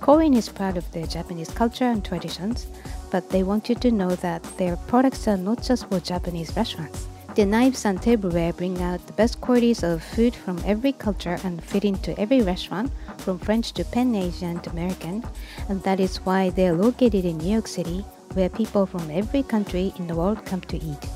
Korin 0.00 0.36
is 0.36 0.48
proud 0.48 0.76
of 0.76 0.88
their 0.92 1.06
Japanese 1.06 1.50
culture 1.50 1.86
and 1.86 2.04
traditions, 2.04 2.66
but 3.10 3.30
they 3.30 3.42
want 3.42 3.68
you 3.68 3.74
to 3.76 3.90
know 3.90 4.10
that 4.16 4.42
their 4.58 4.76
products 4.76 5.26
are 5.26 5.38
not 5.38 5.62
just 5.62 5.88
for 5.88 5.98
Japanese 6.00 6.54
restaurants. 6.54 7.08
The 7.36 7.44
knives 7.44 7.84
and 7.84 8.00
tableware 8.00 8.54
bring 8.54 8.80
out 8.80 9.06
the 9.06 9.12
best 9.12 9.42
qualities 9.42 9.82
of 9.82 10.02
food 10.02 10.34
from 10.34 10.58
every 10.64 10.92
culture 10.92 11.38
and 11.44 11.62
fit 11.62 11.84
into 11.84 12.18
every 12.18 12.40
restaurant, 12.40 12.90
from 13.18 13.38
French 13.38 13.72
to 13.72 13.84
Pan 13.84 14.14
Asian 14.14 14.58
to 14.60 14.70
American, 14.70 15.22
and 15.68 15.82
that 15.82 16.00
is 16.00 16.16
why 16.24 16.48
they 16.48 16.66
are 16.68 16.72
located 16.72 17.26
in 17.26 17.36
New 17.36 17.52
York 17.52 17.66
City, 17.66 18.06
where 18.32 18.48
people 18.48 18.86
from 18.86 19.10
every 19.10 19.42
country 19.42 19.92
in 19.98 20.06
the 20.06 20.14
world 20.14 20.46
come 20.46 20.62
to 20.62 20.78
eat. 20.78 21.10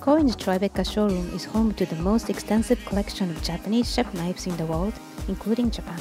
Korin's 0.00 0.34
Tribeca 0.34 0.90
showroom 0.90 1.30
is 1.34 1.44
home 1.44 1.74
to 1.74 1.84
the 1.84 1.96
most 1.96 2.30
extensive 2.30 2.82
collection 2.86 3.30
of 3.30 3.42
Japanese 3.42 3.92
chef 3.92 4.14
knives 4.14 4.46
in 4.46 4.56
the 4.56 4.64
world, 4.64 4.94
including 5.28 5.70
Japan. 5.70 6.00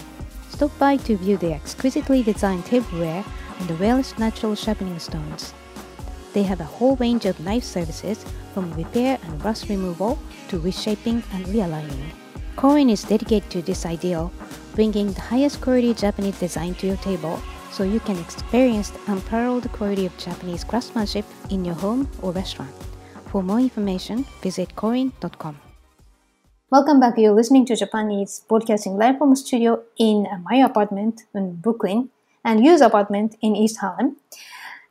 Stop 0.51 0.71
by 0.79 0.95
to 0.95 1.17
view 1.17 1.35
the 1.35 1.51
exquisitely 1.51 2.23
designed 2.23 2.65
tableware 2.65 3.25
and 3.59 3.67
the 3.67 3.75
Welsh 3.75 4.17
natural 4.17 4.55
sharpening 4.55 4.99
stones. 4.99 5.53
They 6.33 6.43
have 6.43 6.61
a 6.61 6.65
whole 6.65 6.95
range 6.97 7.25
of 7.25 7.39
knife 7.39 7.63
services 7.63 8.23
from 8.53 8.73
repair 8.73 9.17
and 9.23 9.43
rust 9.43 9.69
removal 9.69 10.19
to 10.49 10.59
reshaping 10.59 11.23
and 11.33 11.45
realigning. 11.47 12.11
Korin 12.55 12.91
is 12.91 13.03
dedicated 13.03 13.49
to 13.51 13.61
this 13.61 13.85
ideal, 13.85 14.31
bringing 14.75 15.13
the 15.13 15.21
highest 15.21 15.61
quality 15.61 15.93
Japan 15.93 16.25
Eats 16.25 16.39
design 16.39 16.75
to 16.75 16.87
your 16.87 16.97
table 16.97 17.41
so 17.71 17.83
you 17.83 17.99
can 17.99 18.17
experience 18.19 18.89
the 18.89 18.99
unparalleled 19.11 19.71
quality 19.71 20.05
of 20.05 20.17
Japanese 20.17 20.63
craftsmanship 20.63 21.25
in 21.49 21.63
your 21.63 21.75
home 21.75 22.09
or 22.21 22.31
restaurant. 22.31 22.73
For 23.27 23.43
more 23.43 23.59
information, 23.59 24.25
visit 24.41 24.75
korin.com. 24.75 25.59
Welcome 26.71 26.99
back. 26.99 27.17
You're 27.17 27.33
listening 27.33 27.65
to 27.67 27.75
Japanese 27.75 28.43
broadcasting 28.47 28.97
live 28.97 29.17
from 29.17 29.31
a 29.31 29.35
studio 29.35 29.81
in 29.97 30.27
my 30.43 30.57
apartment 30.57 31.23
in 31.33 31.55
Brooklyn 31.55 32.09
and 32.43 32.63
Yu's 32.63 32.81
apartment 32.81 33.37
in 33.41 33.55
East 33.55 33.77
Harlem. 33.77 34.17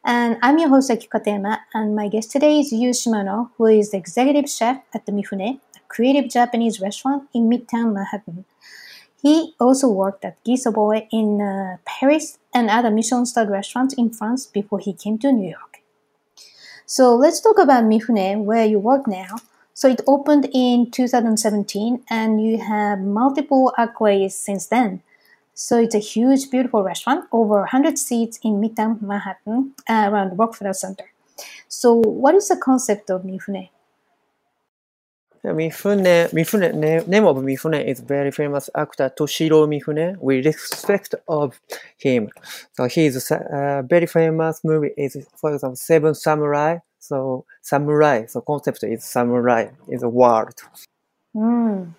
And 0.09 0.39
I'm 0.41 0.57
your 0.57 0.71
host, 0.71 0.91
Katayama, 0.91 1.59
and 1.75 1.95
my 1.95 2.09
guest 2.09 2.31
today 2.31 2.61
is 2.61 2.73
Yu 2.73 2.93
Shimano, 2.93 3.51
who 3.59 3.67
is 3.67 3.91
the 3.91 3.99
executive 3.99 4.49
chef 4.49 4.81
at 4.95 5.05
the 5.05 5.13
Mifune, 5.13 5.61
a 5.77 5.81
creative 5.89 6.31
Japanese 6.31 6.81
restaurant 6.81 7.29
in 7.35 7.51
Midtown 7.51 7.93
Manhattan. 7.93 8.47
He 9.23 9.53
also 9.61 9.91
worked 9.91 10.25
at 10.25 10.43
Guy 10.47 10.55
Savoy 10.55 11.07
in 11.13 11.43
uh, 11.43 11.77
Paris 11.85 12.39
and 12.55 12.71
other 12.71 12.91
Michelin-starred 12.91 13.51
restaurants 13.51 13.93
in 13.99 14.09
France 14.09 14.47
before 14.47 14.79
he 14.79 14.95
came 14.95 15.19
to 15.19 15.31
New 15.31 15.51
York. 15.51 15.83
So 16.87 17.15
let's 17.15 17.43
talk 17.43 17.59
about 17.59 17.85
Mifune, 17.85 18.45
where 18.45 18.65
you 18.65 18.79
work 18.79 19.07
now. 19.07 19.37
So 19.75 19.89
it 19.89 20.01
opened 20.07 20.49
in 20.55 20.91
2017, 20.91 22.05
and 22.09 22.43
you 22.43 22.57
have 22.57 23.01
multiple 23.01 23.75
accolades 23.79 24.33
since 24.33 24.69
then. 24.69 25.03
So 25.61 25.77
it's 25.77 25.97
a 25.97 25.99
huge, 25.99 26.51
beautiful 26.53 26.85
restaurant, 26.85 27.25
over 27.33 27.59
100 27.63 27.99
seats 27.99 28.39
in 28.45 28.61
Midtown 28.61 29.03
Manhattan, 29.03 29.75
uh, 29.89 30.09
around 30.09 30.31
the 30.31 30.37
Rockefeller 30.37 30.73
Center. 30.73 31.07
So, 31.67 31.95
what 31.95 32.37
is 32.37 32.47
the 32.47 32.57
concept 32.57 33.11
of 33.11 33.23
Mifune? 33.23 33.69
Mifune, 35.45 36.31
Mifune, 36.33 37.09
name 37.09 37.27
of 37.27 37.39
Mifune 37.39 37.85
is 37.85 37.99
very 37.99 38.31
famous 38.31 38.71
actor 38.77 39.11
Toshiro 39.19 39.67
Mifune. 39.67 40.17
We 40.21 40.43
respect 40.43 41.17
of 41.27 41.61
him. 41.97 42.29
So 42.75 42.89
his 42.89 43.29
uh, 43.33 43.83
very 43.85 44.07
famous 44.07 44.61
movie 44.63 44.93
is, 44.97 45.17
for 45.35 45.53
example, 45.55 45.75
Seven 45.75 46.15
Samurai. 46.15 46.79
So 47.01 47.47
samurai. 47.63 48.27
So 48.27 48.43
concept 48.43 48.85
is 48.85 49.03
samurai 49.03 49.71
is 49.89 50.05
a 50.05 50.09
word. 50.09 50.55
Mm, 51.35 51.95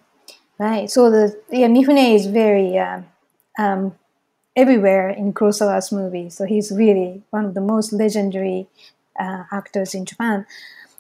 right. 0.58 0.90
So 0.90 1.12
the 1.12 1.38
yeah, 1.52 1.68
Mifune 1.68 2.16
is 2.16 2.26
very 2.28 2.78
uh, 2.78 3.02
um, 3.60 3.94
everywhere 4.56 5.10
in 5.10 5.34
Kurosawa's 5.34 5.92
movies. 5.92 6.36
So 6.38 6.46
he's 6.46 6.72
really 6.72 7.22
one 7.30 7.46
of 7.46 7.54
the 7.54 7.62
most 7.62 7.94
legendary 7.94 8.68
uh, 9.20 9.44
actors 9.52 9.94
in 9.94 10.06
Japan. 10.06 10.46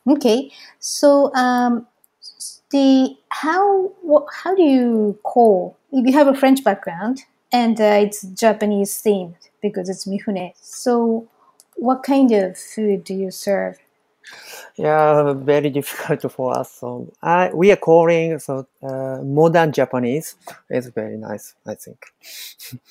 Okay, 0.07 0.51
so 0.79 1.33
um, 1.33 1.87
the 2.71 3.15
how 3.29 3.91
how 4.43 4.55
do 4.55 4.61
you 4.61 5.17
call 5.23 5.77
you 5.91 6.13
have 6.13 6.27
a 6.27 6.35
French 6.35 6.63
background 6.63 7.23
and 7.51 7.79
uh, 7.81 8.05
it's 8.05 8.21
Japanese 8.21 8.93
themed 9.01 9.49
because 9.61 9.89
it's 9.89 10.05
Mifune. 10.05 10.53
So 10.61 11.27
what 11.75 12.03
kind 12.03 12.31
of 12.31 12.57
food 12.57 13.03
do 13.03 13.13
you 13.13 13.31
serve? 13.31 13.79
Yeah, 14.75 15.33
very 15.33 15.69
difficult 15.79 16.31
for 16.31 16.57
us. 16.57 16.71
So 16.71 17.11
I 17.21 17.51
we 17.53 17.71
are 17.71 17.77
calling 17.77 18.39
so 18.39 18.67
uh, 18.81 19.21
modern 19.23 19.71
Japanese. 19.71 20.35
It's 20.69 20.87
very 20.87 21.17
nice, 21.17 21.55
I 21.65 21.75
think. 21.75 22.05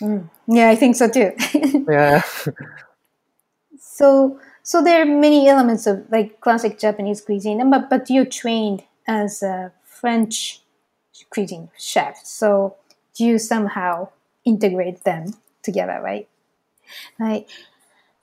Mm. 0.01 0.29
Yeah, 0.47 0.71
I 0.71 0.77
think 0.77 0.97
so 0.97 1.09
too. 1.09 1.33
Yeah, 1.89 2.23
so 3.79 4.39
so 4.63 4.83
there 4.83 5.03
are 5.03 5.07
many 5.07 5.49
elements 5.49 5.87
of 5.87 6.05
like 6.11 6.41
classic 6.41 6.79
Japanese 6.79 7.21
cuisine, 7.21 7.71
but 7.71 7.89
but 7.89 8.11
you're 8.11 8.27
trained 8.27 8.83
as 9.07 9.43
a 9.43 9.73
French 9.85 10.61
cuisine 11.31 11.71
chef. 11.79 12.21
So 12.25 12.77
you 13.17 13.39
somehow 13.39 14.09
integrate 14.45 15.05
them 15.05 15.35
together, 15.63 16.01
right? 16.03 16.29
Right. 17.19 17.47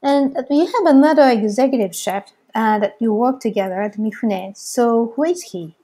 And 0.01 0.37
you 0.49 0.65
have 0.65 0.85
another 0.85 1.29
executive 1.29 1.95
chef 1.95 2.31
uh, 2.55 2.79
that 2.79 2.95
you 2.99 3.13
work 3.13 3.39
together 3.39 3.81
at 3.81 3.97
Mifune. 3.97 4.57
So 4.57 5.13
who 5.15 5.25
is 5.25 5.43
he? 5.43 5.75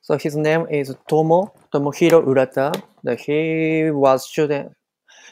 so 0.00 0.16
his 0.16 0.36
name 0.36 0.66
is 0.70 0.94
Tomo 1.06 1.52
Tomohiro 1.72 2.24
Urata. 2.24 2.72
He 3.18 3.90
was 3.90 4.26
student. 4.26 4.72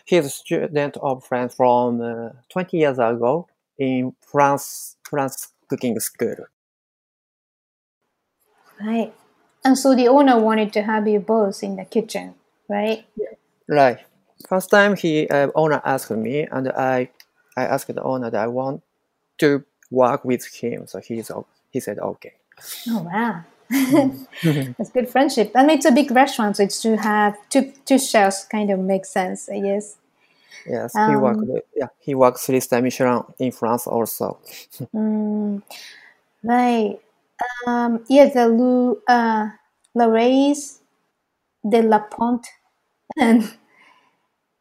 He 0.04 0.16
is 0.16 0.26
a 0.26 0.30
student 0.30 0.96
of 0.98 1.24
French 1.24 1.54
from 1.54 2.00
uh, 2.00 2.28
20 2.50 2.76
years 2.76 2.98
ago 2.98 3.48
in 3.78 4.14
France 4.20 4.96
France 5.08 5.52
cooking 5.68 5.98
school. 5.98 6.36
Right. 8.80 9.12
And 9.64 9.78
so 9.78 9.94
the 9.94 10.08
owner 10.08 10.38
wanted 10.38 10.72
to 10.74 10.82
have 10.82 11.08
you 11.08 11.20
both 11.20 11.62
in 11.62 11.76
the 11.76 11.84
kitchen, 11.84 12.34
right? 12.68 13.06
Right. 13.66 13.98
First 14.48 14.70
time 14.70 14.94
he 14.94 15.26
uh, 15.28 15.48
owner 15.54 15.80
asked 15.84 16.10
me, 16.10 16.46
and 16.52 16.68
I 16.68 17.08
I 17.56 17.64
asked 17.64 17.88
the 17.88 18.02
owner 18.02 18.30
that 18.30 18.40
I 18.40 18.46
want 18.46 18.82
to 19.38 19.64
work 19.90 20.24
with 20.24 20.44
him. 20.46 20.86
So 20.86 21.00
he's 21.00 21.30
he 21.70 21.80
said 21.80 21.98
okay. 21.98 22.34
Oh 22.88 23.02
wow. 23.02 23.44
That's 24.78 24.90
good 24.90 25.08
friendship. 25.08 25.50
And 25.54 25.70
it's 25.70 25.84
a 25.86 25.90
big 25.92 26.10
restaurant, 26.10 26.56
so 26.56 26.62
it's 26.62 26.80
to 26.82 26.96
have 26.96 27.36
two 27.50 27.72
two 27.84 27.98
chefs 27.98 28.44
kind 28.44 28.70
of 28.70 28.78
makes 28.78 29.10
sense, 29.10 29.48
I 29.48 29.60
guess. 29.60 29.96
Yes, 30.68 30.92
he 30.94 31.00
Um, 31.00 31.22
worked. 31.22 31.44
Yeah, 31.76 31.88
he 32.00 32.14
worked 32.14 32.38
three 32.40 32.60
star 32.60 32.82
Michelin 32.82 33.22
in 33.38 33.52
France 33.52 33.86
also. 33.86 34.38
Mm, 34.94 35.62
right. 36.42 36.98
Um, 37.66 38.04
yeah, 38.08 38.26
the 38.28 38.48
Lou, 38.48 39.02
uh, 39.06 39.48
La 39.94 40.06
Race, 40.06 40.80
de 41.68 41.82
La 41.82 41.98
Ponte, 42.00 42.48
and 43.18 43.56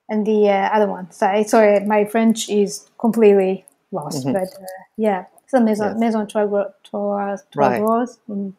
and 0.10 0.25
the 0.25 0.50
uh, 0.50 0.70
other 0.74 0.88
one. 0.88 1.12
Sorry, 1.12 1.44
sorry, 1.44 1.79
my 1.86 2.05
French 2.05 2.50
is 2.50 2.89
completely 2.98 3.65
lost. 3.95 4.25
Mhm. 4.25 4.33
But 4.33 4.49
uh, 4.61 4.65
yeah, 4.97 5.25
so 5.47 5.59
Maison 5.59 5.87
Yes. 5.91 5.99
Maison 5.99 6.27
Trois 6.27 6.45
Gros- 6.47 6.73
Trois 6.83 7.37
Right. 7.55 7.79
Gros 7.81 8.19
in 8.29 8.53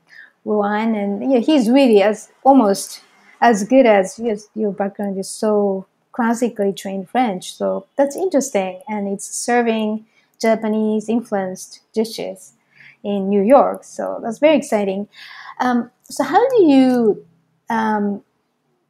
Roanne, 0.45 0.95
and 1.03 1.33
yeah, 1.33 1.39
he's 1.49 1.69
really 1.71 2.03
as 2.03 2.31
almost 2.45 3.03
as 3.41 3.65
good 3.65 3.87
as 3.87 4.19
yes, 4.19 4.49
your 4.55 4.73
background 4.73 5.19
is 5.19 5.29
so 5.31 5.85
classically 6.13 6.73
trained 6.73 7.09
French. 7.11 7.55
So 7.55 7.87
that's 7.97 8.17
interesting, 8.17 8.81
and 8.89 9.09
it's 9.09 9.27
serving 9.27 10.07
Japanese 10.41 11.09
influenced 11.09 11.81
dishes 11.93 12.53
in 13.03 13.29
New 13.29 13.43
York. 13.43 13.85
So 13.85 14.21
that's 14.23 14.39
very 14.39 14.57
exciting. 14.57 15.09
Um, 15.61 15.91
so 16.05 16.23
how 16.25 16.43
do 16.55 16.59
you 16.65 17.25
um, 17.71 18.23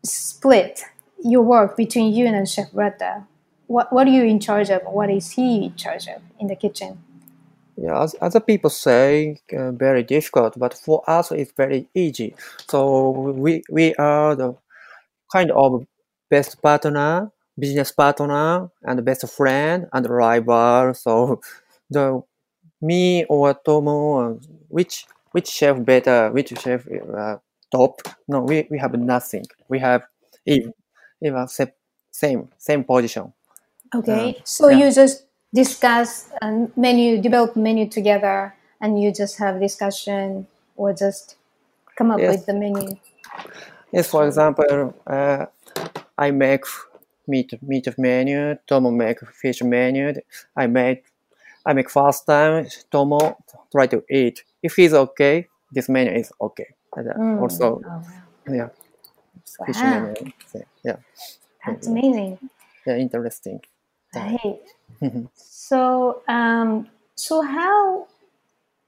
split 0.04 0.84
your 1.24 1.42
work 1.42 1.76
between 1.76 2.12
you 2.12 2.26
and 2.26 2.48
Chef 2.48 2.70
Urata? 2.72 3.24
What 3.66 3.92
what 3.92 4.06
are 4.06 4.10
you 4.10 4.24
in 4.24 4.40
charge 4.40 4.70
of? 4.70 4.82
What 4.84 5.10
is 5.10 5.30
he 5.32 5.66
in 5.66 5.76
charge 5.76 6.08
of 6.08 6.22
in 6.40 6.46
the 6.48 6.56
kitchen? 6.56 6.98
Yeah, 7.76 8.02
as 8.02 8.16
other 8.20 8.40
people 8.40 8.70
say, 8.70 9.38
uh, 9.56 9.70
very 9.72 10.02
difficult, 10.02 10.58
but 10.58 10.72
for 10.74 11.02
us 11.08 11.30
it's 11.32 11.52
very 11.52 11.88
easy. 11.94 12.34
So 12.68 13.10
we 13.36 13.62
we 13.70 13.94
are 13.96 14.34
the 14.34 14.54
kind 15.32 15.50
of 15.52 15.86
best 16.30 16.62
partner, 16.62 17.30
business 17.58 17.92
partner, 17.92 18.70
and 18.82 19.04
best 19.04 19.28
friend 19.30 19.86
and 19.92 20.08
rival. 20.08 20.94
So 20.94 21.40
the 21.90 22.22
me 22.82 23.24
or 23.26 23.54
Tomo, 23.54 23.98
uh, 24.20 24.38
which 24.68 25.06
which 25.32 25.48
chef 25.48 25.84
better, 25.84 26.30
which 26.32 26.52
chef 26.60 26.86
uh, 26.90 27.38
top? 27.72 28.00
No, 28.28 28.42
we, 28.42 28.66
we 28.70 28.78
have 28.78 28.94
nothing. 28.98 29.46
We 29.68 29.80
have 29.80 30.04
even 30.46 30.74
even 31.22 31.48
same 32.12 32.48
same 32.58 32.84
position. 32.84 33.32
Okay, 33.94 34.40
so 34.44 34.68
yeah. 34.68 34.78
you 34.78 34.92
just 34.92 35.24
discuss 35.54 36.28
and 36.42 36.70
menu, 36.76 37.20
develop 37.20 37.56
menu 37.56 37.88
together, 37.88 38.54
and 38.80 39.00
you 39.00 39.12
just 39.12 39.38
have 39.38 39.60
discussion 39.60 40.46
or 40.76 40.92
just 40.92 41.36
come 41.96 42.10
up 42.10 42.20
Yes. 42.20 42.30
with 42.36 42.46
the 42.46 42.54
menu. 42.54 42.96
Yes, 43.92 44.08
for 44.10 44.26
example, 44.26 44.94
uh, 45.06 45.46
I 46.18 46.30
make 46.30 46.64
meat 47.26 47.52
meat 47.62 47.86
of 47.86 47.98
menu. 47.98 48.56
Tomo 48.66 48.90
make 48.90 49.20
fish 49.28 49.62
menu. 49.62 50.14
I 50.56 50.66
make 50.66 51.04
I 51.64 51.72
make 51.72 51.90
first 51.90 52.26
time. 52.26 52.66
Tomo 52.90 53.36
try 53.72 53.86
to 53.86 54.02
eat. 54.10 54.44
If 54.62 54.76
he's 54.76 54.94
okay, 54.94 55.48
this 55.72 55.88
menu 55.88 56.12
is 56.12 56.32
okay. 56.40 56.74
And, 56.96 57.08
uh, 57.08 57.14
Mm. 57.14 57.40
Also, 57.42 57.82
Oh, 57.84 57.88
wow. 57.88 58.02
yeah, 58.54 58.68
fish 59.66 59.82
menu. 59.84 60.14
Yeah, 60.84 60.96
That's 61.66 61.86
amazing. 61.86 62.38
yeah, 62.86 62.96
interesting. 62.96 63.60
Right. 64.16 64.60
So, 65.34 66.22
um, 66.28 66.88
so 67.14 67.42
how? 67.42 68.06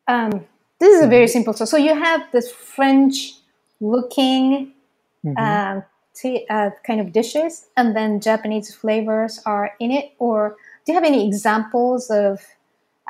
Um, 0.06 0.46
this 0.78 0.94
is 0.96 1.04
a 1.04 1.08
very 1.08 1.28
simple. 1.28 1.52
So, 1.52 1.64
so 1.64 1.76
you 1.76 1.94
have 1.94 2.22
this 2.32 2.50
French-looking 2.52 4.72
Mhm. 5.24 5.38
um, 5.38 5.84
t- 6.14 6.46
uh, 6.48 6.70
kind 6.86 7.00
of 7.00 7.12
dishes, 7.12 7.66
and 7.76 7.96
then 7.96 8.20
Japanese 8.20 8.72
flavors 8.74 9.40
are 9.44 9.72
in 9.80 9.90
it. 9.90 10.12
Or 10.18 10.56
do 10.84 10.92
you 10.92 10.94
have 10.94 11.04
any 11.04 11.26
examples 11.26 12.10
of 12.10 12.40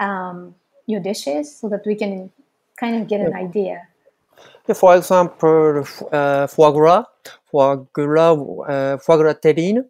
um, 0.00 0.54
your 0.86 1.00
dishes 1.00 1.54
so 1.56 1.68
that 1.68 1.84
we 1.86 1.94
can 1.94 2.30
kind 2.76 3.00
of 3.00 3.08
get 3.08 3.20
an 3.20 3.34
idea? 3.34 3.86
Yeah, 4.66 4.74
For 4.74 4.96
example, 4.96 5.84
uh, 6.12 6.46
foie 6.46 6.72
gras, 6.72 7.04
foie 7.50 7.76
gras, 7.92 8.32
uh, 8.68 8.96
foie 8.98 9.16
gras 9.16 9.34
terrine. 9.34 9.84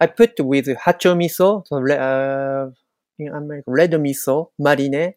I 0.00 0.06
put 0.06 0.38
with 0.40 0.66
hacho 0.66 1.14
miso, 1.16 1.66
so 1.66 1.76
uh, 1.76 2.70
in 3.18 3.28
America, 3.34 3.64
red 3.66 3.92
miso, 3.92 4.48
marine. 4.58 5.14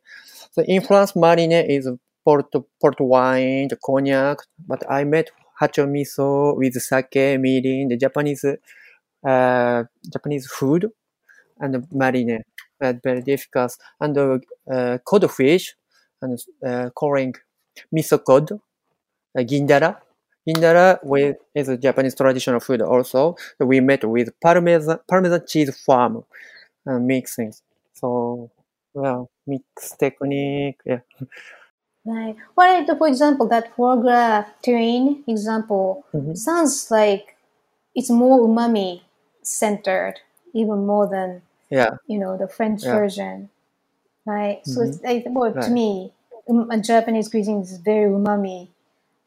So 0.51 0.63
in 0.63 0.81
France, 0.81 1.13
is 1.15 1.89
port, 2.25 2.51
port 2.81 2.99
wine, 2.99 3.67
the 3.69 3.77
cognac, 3.77 4.39
but 4.67 4.83
I 4.89 5.03
made 5.03 5.29
hacho 5.61 5.85
miso 5.87 6.57
with 6.57 6.73
sake, 6.81 7.37
mirin, 7.39 7.89
the 7.89 7.97
Japanese, 7.97 8.45
uh, 9.27 9.83
Japanese 10.11 10.47
food, 10.47 10.89
and 11.59 11.87
marine. 11.91 12.41
Uh, 12.83 12.93
very 13.03 13.21
difficult. 13.21 13.77
And 13.99 14.17
uh, 14.17 14.37
uh, 14.71 14.97
codfish, 15.05 15.75
and 16.21 16.39
uh, 16.65 16.89
calling 16.95 17.35
miso 17.95 18.23
cod, 18.23 18.51
uh, 18.51 18.57
gindara. 19.41 19.97
Gindara 20.47 20.99
with, 21.03 21.37
is 21.55 21.69
a 21.69 21.77
Japanese 21.77 22.15
traditional 22.15 22.59
food 22.59 22.81
also. 22.81 23.35
We 23.59 23.79
met 23.79 24.03
with 24.03 24.29
Parmesan, 24.41 24.99
Parmesan 25.07 25.45
cheese 25.47 25.75
farm 25.85 26.23
uh, 26.87 26.99
mixing. 26.99 27.53
So, 27.93 28.51
well, 28.93 29.29
mix 29.47 29.95
technique. 29.97 30.79
Yeah. 30.85 30.99
Right. 32.05 32.35
Well, 32.55 32.85
for 32.97 33.07
example, 33.07 33.47
that 33.49 33.75
foie 33.75 33.95
gras 33.97 34.45
terrine 34.63 35.23
example 35.27 36.03
Mhm. 36.13 36.35
sounds 36.35 36.89
like 36.89 37.35
it's 37.95 38.09
more 38.09 38.39
umami 38.39 39.01
centered, 39.43 40.15
even 40.53 40.85
more 40.85 41.07
than 41.07 41.41
Yeah. 41.69 41.97
you 42.07 42.17
know 42.19 42.37
the 42.37 42.47
French 42.47 42.83
Yeah. 42.83 42.95
version, 42.99 43.49
right? 44.25 44.65
So 44.65 44.81
it's 44.81 45.01
like, 45.03 45.25
well, 45.29 45.53
to 45.53 45.71
me, 45.71 46.13
um, 46.49 46.69
a 46.71 46.77
Japanese 46.79 47.29
cuisine 47.29 47.61
is 47.61 47.77
very 47.77 48.09
umami 48.11 48.69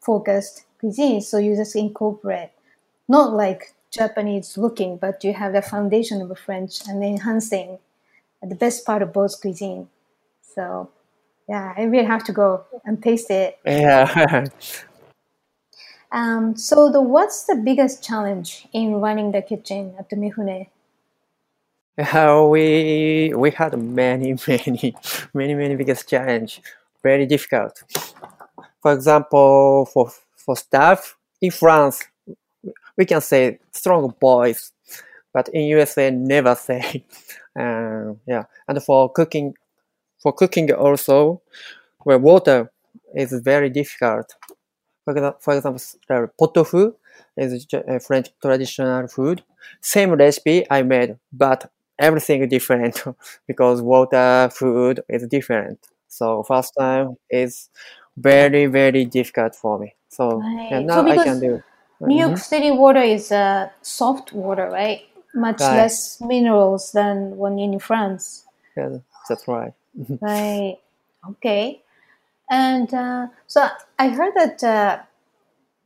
focused 0.01 0.65
cuisine. 0.85 1.23
So 1.23 1.39
you 1.39 1.57
just 1.57 1.75
incorporate 1.77 2.51
not 3.09 3.33
like 3.33 3.75
Japanese 3.91 4.59
looking, 4.59 4.99
but 4.99 5.25
you 5.25 5.33
have 5.33 5.53
the 5.55 5.63
foundation 5.63 6.21
of 6.21 6.31
a 6.31 6.35
French 6.35 6.87
and 6.87 7.03
enhancing 7.03 7.79
the 8.43 8.55
best 8.55 8.85
part 8.85 9.01
of 9.01 9.13
both 9.13 9.41
cuisine. 9.41 9.89
So 10.43 10.91
yeah, 11.49 11.73
I 11.77 11.85
really 11.85 12.05
have 12.07 12.25
to 12.25 12.33
go 12.33 12.65
and 12.85 13.03
taste 13.03 13.31
it. 13.31 13.59
Yeah. 13.65 14.45
Um, 16.13 16.57
so 16.57 16.93
the 16.93 17.01
what's 17.03 17.43
the 17.43 17.57
biggest 17.57 18.05
challenge 18.05 18.69
in 18.73 19.01
running 19.01 19.33
the 19.33 19.43
kitchen 19.43 19.97
at 19.99 20.09
the 20.11 20.15
Mifune? 20.15 20.69
Uh, 21.99 22.47
we 22.49 23.33
we 23.35 23.51
had 23.51 23.77
many 23.77 24.37
many 24.47 24.95
many 25.35 25.55
many 25.55 25.75
biggest 25.75 26.09
challenge, 26.09 26.63
very 27.03 27.27
difficult. 27.27 27.83
For 28.81 28.93
example, 28.93 29.87
for 29.93 30.13
for 30.45 30.57
staff 30.57 31.17
in 31.41 31.51
France, 31.51 32.03
we 32.97 33.05
can 33.05 33.21
say 33.21 33.59
strong 33.73 34.15
boys, 34.21 34.73
but 35.33 35.49
in 35.51 35.63
USA 35.69 36.11
never 36.11 36.55
say. 36.69 37.05
Uh, 37.59 38.15
yeah, 38.27 38.45
and 38.69 38.83
for 38.83 39.11
cooking, 39.13 39.55
for 40.23 40.33
cooking 40.33 40.73
also, 40.73 41.43
where 42.05 42.19
water 42.19 42.73
is 43.15 43.33
very 43.45 43.71
difficult. 43.71 44.35
For 45.05 45.13
example, 45.13 45.41
for 45.41 45.55
example, 45.57 45.83
the 46.09 46.31
pot 46.39 46.57
au 46.57 46.65
feu 46.65 46.97
is 47.37 47.67
a 47.75 48.01
French 48.01 48.29
traditional 48.43 49.09
food. 49.09 49.43
Same 49.81 50.13
recipe 50.13 50.67
I 50.71 50.83
made, 50.83 51.19
but 51.33 51.71
everything 51.99 52.49
different 52.49 53.03
because 53.49 53.83
water, 53.83 54.51
food 54.53 55.03
is 55.09 55.27
different. 55.29 55.79
So 56.09 56.43
first 56.45 56.73
time 56.79 57.17
is 57.31 57.71
very 58.17 58.67
very 58.67 59.05
difficult 59.05 59.55
for 59.57 59.79
me. 59.79 59.95
So 60.17 60.45
Right. 60.45 60.71
yeah, 60.71 60.81
So 60.91 61.07
I 61.09 61.19
can 61.19 61.41
do. 61.41 61.63
New 62.07 62.17
York 62.19 62.37
Mhm. 62.37 62.39
City 62.39 62.71
water 62.71 63.01
is 63.03 63.33
uh, 63.33 63.71
soft 63.83 64.33
water, 64.33 64.69
right? 64.71 65.03
Much 65.35 65.61
Right. 65.61 65.79
less 65.79 66.21
minerals 66.21 66.93
than 66.93 67.37
one 67.37 67.59
in 67.59 67.79
France. 67.79 68.45
Yeah, 68.77 68.99
that's 69.29 69.47
right. 69.49 69.73
Right. 70.21 70.79
Okay. 71.29 71.83
And 72.51 72.93
uh, 72.95 73.29
so 73.47 73.69
I 73.99 74.09
heard 74.09 74.35
that 74.37 74.63
uh, 74.65 74.99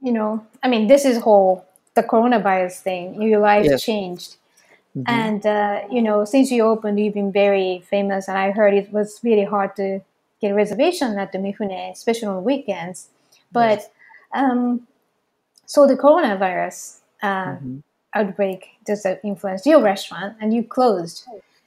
you 0.02 0.12
know, 0.12 0.44
I 0.62 0.68
mean, 0.68 0.88
this 0.88 1.04
is 1.04 1.18
whole 1.18 1.66
the 1.94 2.02
coronavirus 2.02 2.80
thing. 2.80 3.22
Your 3.22 3.40
life 3.40 3.64
Yes. 3.64 3.76
changed, 3.76 4.36
Mhm. 4.96 5.06
and 5.06 5.46
uh, 5.46 5.82
you 5.90 6.02
know, 6.02 6.24
since 6.24 6.50
you 6.50 6.64
opened, 6.64 7.00
you've 7.00 7.14
been 7.14 7.32
very 7.32 7.80
famous. 7.88 8.28
And 8.28 8.38
I 8.38 8.50
heard 8.52 8.74
it 8.74 8.92
was 8.92 9.20
really 9.22 9.44
hard 9.44 9.76
to 9.76 10.00
get 10.40 10.52
a 10.52 10.54
reservation 10.54 11.18
at 11.18 11.32
the 11.32 11.38
Mifune, 11.38 11.90
especially 11.92 12.28
on 12.28 12.44
weekends. 12.44 13.08
But 13.52 13.90
um, 14.32 14.86
so 15.66 15.86
the 15.86 15.96
coronavirus 15.96 17.00
uh, 17.22 17.56
Mhm. 17.56 17.82
outbreak 18.14 18.68
does 18.86 19.02
that 19.02 19.20
influence 19.24 19.66
your 19.66 19.82
restaurant, 19.82 20.36
and 20.40 20.54
you 20.54 20.64
closed. 20.64 21.26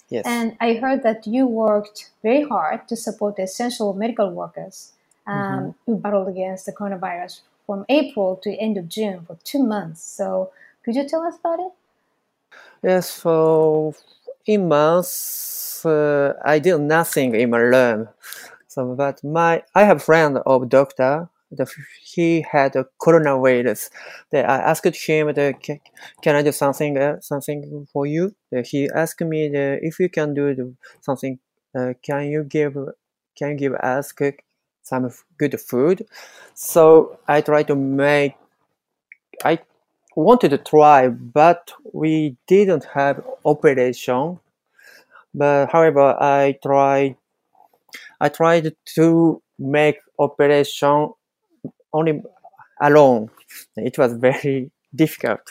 Yes. 0.10 0.26
And 0.26 0.58
I 0.60 0.76
heard 0.76 1.04
that 1.04 1.26
you 1.28 1.48
worked 1.48 2.12
very 2.24 2.44
hard 2.44 2.88
to 2.90 2.96
support 2.96 3.36
the 3.38 3.44
essential 3.44 3.94
medical 3.94 4.32
workers 4.32 4.94
um, 5.28 5.36
Mm-hmm. 5.38 5.70
who 5.86 5.96
battled 5.98 6.28
against 6.30 6.66
the 6.66 6.74
coronavirus 6.74 7.42
from 7.66 7.86
April 7.90 8.36
to 8.44 8.56
end 8.58 8.78
of 8.78 8.90
June 8.90 9.26
for 9.26 9.38
two 9.44 9.64
months. 9.64 10.02
So, 10.04 10.52
could 10.84 10.96
you 10.96 11.08
tell 11.08 11.24
us 11.24 11.38
about 11.40 11.60
it? 11.60 11.72
Yes, 12.84 13.10
so 13.10 13.94
in 14.46 14.68
months 14.68 15.86
uh, 15.86 16.34
I 16.44 16.60
did 16.60 16.80
nothing 16.80 17.36
in 17.36 17.50
my 17.52 17.58
room. 17.60 18.10
So, 18.68 18.96
but 18.96 19.24
my 19.24 19.64
I 19.76 19.84
have 19.86 20.04
friend 20.04 20.40
of 20.46 20.70
doctor. 20.70 21.30
The, 21.52 21.70
he 22.02 22.46
had 22.50 22.76
a 22.78 22.86
coronavirus. 23.00 23.90
I 24.34 24.38
asked 24.40 24.86
him, 24.86 25.28
the, 25.34 25.54
can, 26.22 26.36
I 26.36 26.42
do 26.42 26.52
something 26.52 26.98
uh, 26.98 27.20
something 27.20 27.88
for 27.92 28.06
you? 28.06 28.34
He 28.66 28.90
asked 28.90 29.22
me 29.22 29.50
the, 29.50 29.80
if 29.82 30.00
you 30.00 30.10
can 30.10 30.34
do 30.34 30.76
something. 31.02 31.40
Uh, 31.74 31.94
can 32.04 32.28
you 32.30 32.44
give 32.44 32.76
can 33.38 33.52
you 33.52 33.56
give 33.56 33.74
us 33.76 34.14
some 34.84 35.10
good 35.38 35.60
food? 35.60 36.06
So 36.54 37.20
I 37.28 37.42
tried 37.42 37.68
to 37.68 37.76
make. 37.76 38.36
I 39.44 39.60
wanted 40.16 40.50
to 40.50 40.58
try, 40.58 41.08
but 41.08 41.72
we 41.94 42.38
didn't 42.48 42.86
have 42.94 43.24
operation. 43.46 44.40
But 45.34 45.68
however, 45.72 46.16
I 46.20 46.58
tried. 46.62 47.16
I 48.20 48.30
tried 48.30 48.76
to 48.96 49.42
make 49.58 49.98
operation 50.20 51.14
only 51.94 52.22
alone. 52.82 53.30
It 53.76 53.98
was 53.98 54.14
very 54.14 54.72
difficult. 54.96 55.42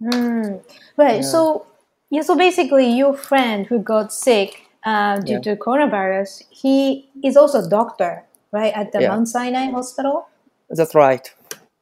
Hmm. 0.00 0.56
Right. 0.96 1.16
Yeah. 1.16 1.20
So, 1.22 1.66
yeah. 2.10 2.22
So 2.22 2.36
basically, 2.36 2.90
your 2.92 3.14
friend 3.16 3.66
who 3.66 3.78
got 3.80 4.12
sick 4.12 4.62
uh, 4.84 5.18
due 5.20 5.34
Yeah. 5.34 5.40
to 5.40 5.56
coronavirus, 5.56 6.44
he 6.50 7.08
is 7.22 7.36
also 7.36 7.64
a 7.64 7.68
doctor, 7.68 8.24
right, 8.52 8.72
at 8.74 8.92
the 8.92 9.00
Yeah. 9.00 9.08
Mount 9.08 9.28
Sinai 9.28 9.70
Hospital, 9.70 10.28
That's 10.70 10.94
right. 10.94 11.26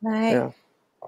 right? 0.02 0.32
Yeah. 0.32 0.50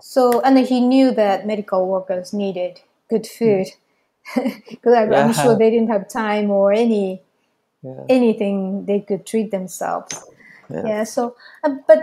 So, 0.01 0.41
and 0.43 0.59
he 0.59 0.81
knew 0.81 1.11
that 1.13 1.47
medical 1.47 1.87
workers 1.89 2.33
needed 2.33 2.81
good 3.11 3.27
food 3.27 3.67
because 4.71 4.95
I'm 4.95 5.11
Yeah. 5.13 5.33
sure 5.33 5.57
they 5.57 5.71
didn't 5.71 5.89
have 5.91 6.09
time 6.09 6.51
or 6.51 6.73
any 6.73 7.23
anything 8.09 8.85
they 8.87 9.01
could 9.01 9.25
treat 9.27 9.51
themselves. 9.51 10.13
Yeah. 10.71 10.87
Yeah. 10.87 11.05
So, 11.05 11.37
uh, 11.65 11.77
but 11.87 12.03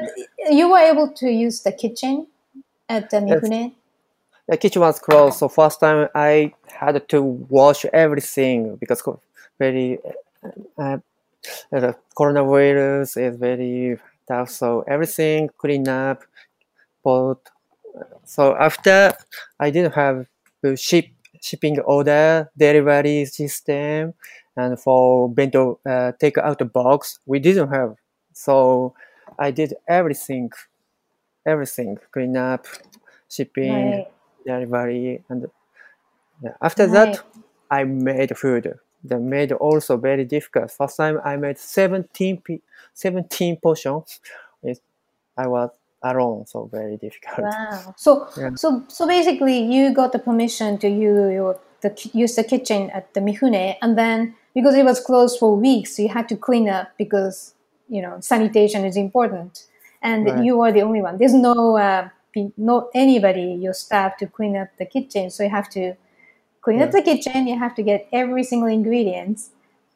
you 0.49 0.69
were 0.69 0.80
able 0.80 1.12
to 1.13 1.30
use 1.30 1.62
the 1.62 1.71
kitchen 1.71 2.28
at 2.89 3.10
the 3.10 3.17
Mifune. 3.17 3.73
The 4.47 4.58
kitchen 4.58 4.82
was 4.82 4.99
closed, 4.99 5.39
so 5.39 5.47
first 5.47 5.80
time 5.80 6.08
I 6.13 6.54
had 6.67 7.08
to 7.10 7.21
wash 7.21 7.86
everything 7.86 8.75
because 8.75 9.01
very 9.58 9.99
uh, 10.78 10.82
uh, 10.82 10.97
the 11.71 11.95
coronavirus 12.17 13.17
is 13.21 13.38
very 13.38 13.97
tough. 14.28 14.49
So 14.49 14.84
everything 14.88 15.49
clean 15.58 15.88
up, 15.88 16.23
but 17.04 17.38
so 18.23 18.56
after 18.56 19.13
I 19.60 19.69
didn't 19.69 19.93
have 19.93 20.28
the 20.62 20.75
ship 20.75 21.06
shipping 21.41 21.80
order 21.82 22.49
delivery 22.58 23.25
system 23.25 24.13
and 24.58 24.80
for 24.80 25.30
bento 25.30 25.80
uh, 25.86 26.12
take 26.19 26.38
out 26.38 26.58
the 26.60 26.65
box 26.65 27.19
we 27.25 27.39
didn't 27.39 27.69
have. 27.69 27.95
So 28.36 28.95
I 29.39 29.52
did 29.52 29.76
everything, 29.88 30.52
everything 31.45 31.98
clean 32.12 32.38
up, 32.38 32.67
shipping 33.30 33.91
Right. 33.91 34.08
delivery 34.45 35.24
and 35.30 35.48
after 36.62 36.88
Right. 36.88 37.13
that 37.13 37.24
i 37.71 37.84
made 37.84 38.38
food 38.38 38.74
the 39.04 39.19
made 39.19 39.52
also 39.54 39.98
very 39.98 40.26
difficult 40.26 40.71
first 40.71 40.98
time 40.98 41.19
i 41.26 41.36
made 41.36 41.58
17 41.58 42.41
pe- 42.41 42.62
17 42.93 43.58
portion 43.58 44.04
it, 44.63 44.80
i 45.38 45.48
was 45.48 45.71
alone 46.04 46.45
so 46.45 46.65
very 46.71 46.98
difficult 46.98 47.56
Wow. 47.56 47.93
So, 47.98 48.28
Yeah. 48.38 48.52
so, 48.56 48.84
so 48.88 49.08
basically, 49.08 49.60
you 49.63 49.93
got 49.93 50.12
the 50.13 50.19
permission 50.19 50.78
to 50.80 50.88
use 50.88 51.34
your 51.34 51.60
the 51.82 52.10
use 52.13 52.36
the 52.36 52.43
kitchen 52.43 52.89
at 52.91 53.13
the 53.13 53.19
Mifune, 53.19 53.76
and 53.82 53.98
then 53.98 54.36
because 54.54 54.76
it 54.76 54.86
was 54.86 55.00
closed 55.02 55.39
for 55.39 55.56
weeks, 55.58 56.00
you 56.00 56.10
had 56.10 56.30
to 56.30 56.38
clean 56.38 56.69
up 56.69 56.89
because 56.98 57.54
you 57.89 58.02
know 58.02 58.19
sanitation 58.19 58.86
is 58.86 58.98
important, 58.98 59.65
and 60.02 60.26
Right. 60.26 60.45
you 60.45 60.62
are 60.62 60.71
the 60.71 60.82
only 60.82 61.02
one. 61.02 61.17
There's 61.17 61.34
no 61.34 61.78
uh, 61.78 62.10
no 62.58 62.89
anybody 62.93 63.58
your 63.62 63.74
staff 63.74 64.17
to 64.17 64.28
clean 64.28 64.56
up 64.58 64.69
the 64.78 64.86
kitchen, 64.86 65.30
so 65.30 65.43
you 65.43 65.50
have 65.50 65.69
to 65.71 65.95
clean 66.62 66.82
up 66.82 66.91
the 66.91 67.02
kitchen. 67.02 67.48
You 67.48 67.58
have 67.60 67.76
to 67.76 67.84
get 67.84 68.08
every 68.12 68.43
single 68.43 68.69
ingredients 68.69 69.52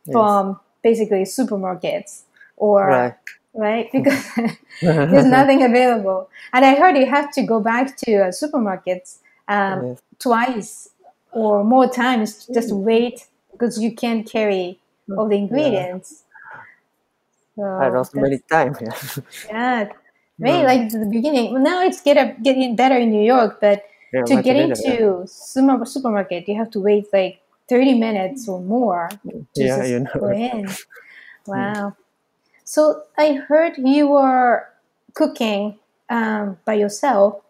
Yes. 0.06 0.14
from 0.14 0.60
basically 0.82 1.24
supermarkets 1.24 2.24
or 2.58 2.88
right 2.88 3.16
right 3.54 3.90
because 3.94 4.26
there's 5.10 5.26
nothing 5.26 5.64
available. 5.64 6.30
And 6.54 6.66
I 6.66 6.76
heard 6.76 6.98
you 6.98 7.06
have 7.06 7.32
to 7.34 7.44
go 7.44 7.60
back 7.60 7.98
to 7.98 8.16
uh, 8.18 8.28
supermarkets 8.32 9.18
um, 9.48 9.86
Yes. 9.86 10.02
twice 10.20 10.90
or 11.32 11.64
more 11.64 11.88
times 11.90 12.48
just 12.54 12.72
wait 12.72 13.28
because 13.52 13.80
you 13.80 13.94
can't 13.96 14.30
carry 14.30 14.80
all 15.16 15.28
the 15.28 15.36
ingredients. 15.38 16.24
So 17.60 17.66
i 17.80 17.90
lost 17.90 18.16
many 18.16 18.40
time 18.50 18.74
yeah. 18.82 18.96
Yeah, 19.50 19.90
maybe 20.40 20.64
like 20.66 20.90
the 20.92 21.06
beginning. 21.12 21.54
Well, 21.54 21.62
now 21.62 21.84
it's 21.84 22.02
get 22.02 22.18
up, 22.18 22.42
getting 22.44 22.76
better 22.76 22.98
in 22.98 23.12
New 23.12 23.24
York, 23.24 23.60
but 23.60 23.84
Yeah, 24.14 24.24
to 24.28 24.42
get 24.42 24.58
better, 24.58 24.74
into 24.82 25.28
super, 25.28 25.86
supermarket, 25.86 26.48
you 26.48 26.56
have 26.58 26.72
to 26.72 26.80
wait 26.80 27.08
like 27.14 27.42
30 27.68 27.96
minutes 28.00 28.48
or 28.48 28.62
more 28.62 29.10
to 29.56 29.62
Yeah, 29.62 29.78
just 29.78 29.90
you 29.90 30.00
know. 30.00 30.12
go 30.20 30.32
in. 30.32 30.68
Wow. 31.48 31.96
So 32.66 33.04
I 33.18 33.34
heard 33.34 33.74
you 33.78 34.08
were 34.10 34.68
cooking 35.16 35.80
um, 36.10 36.58
by 36.66 36.76
yourself, 36.76 37.42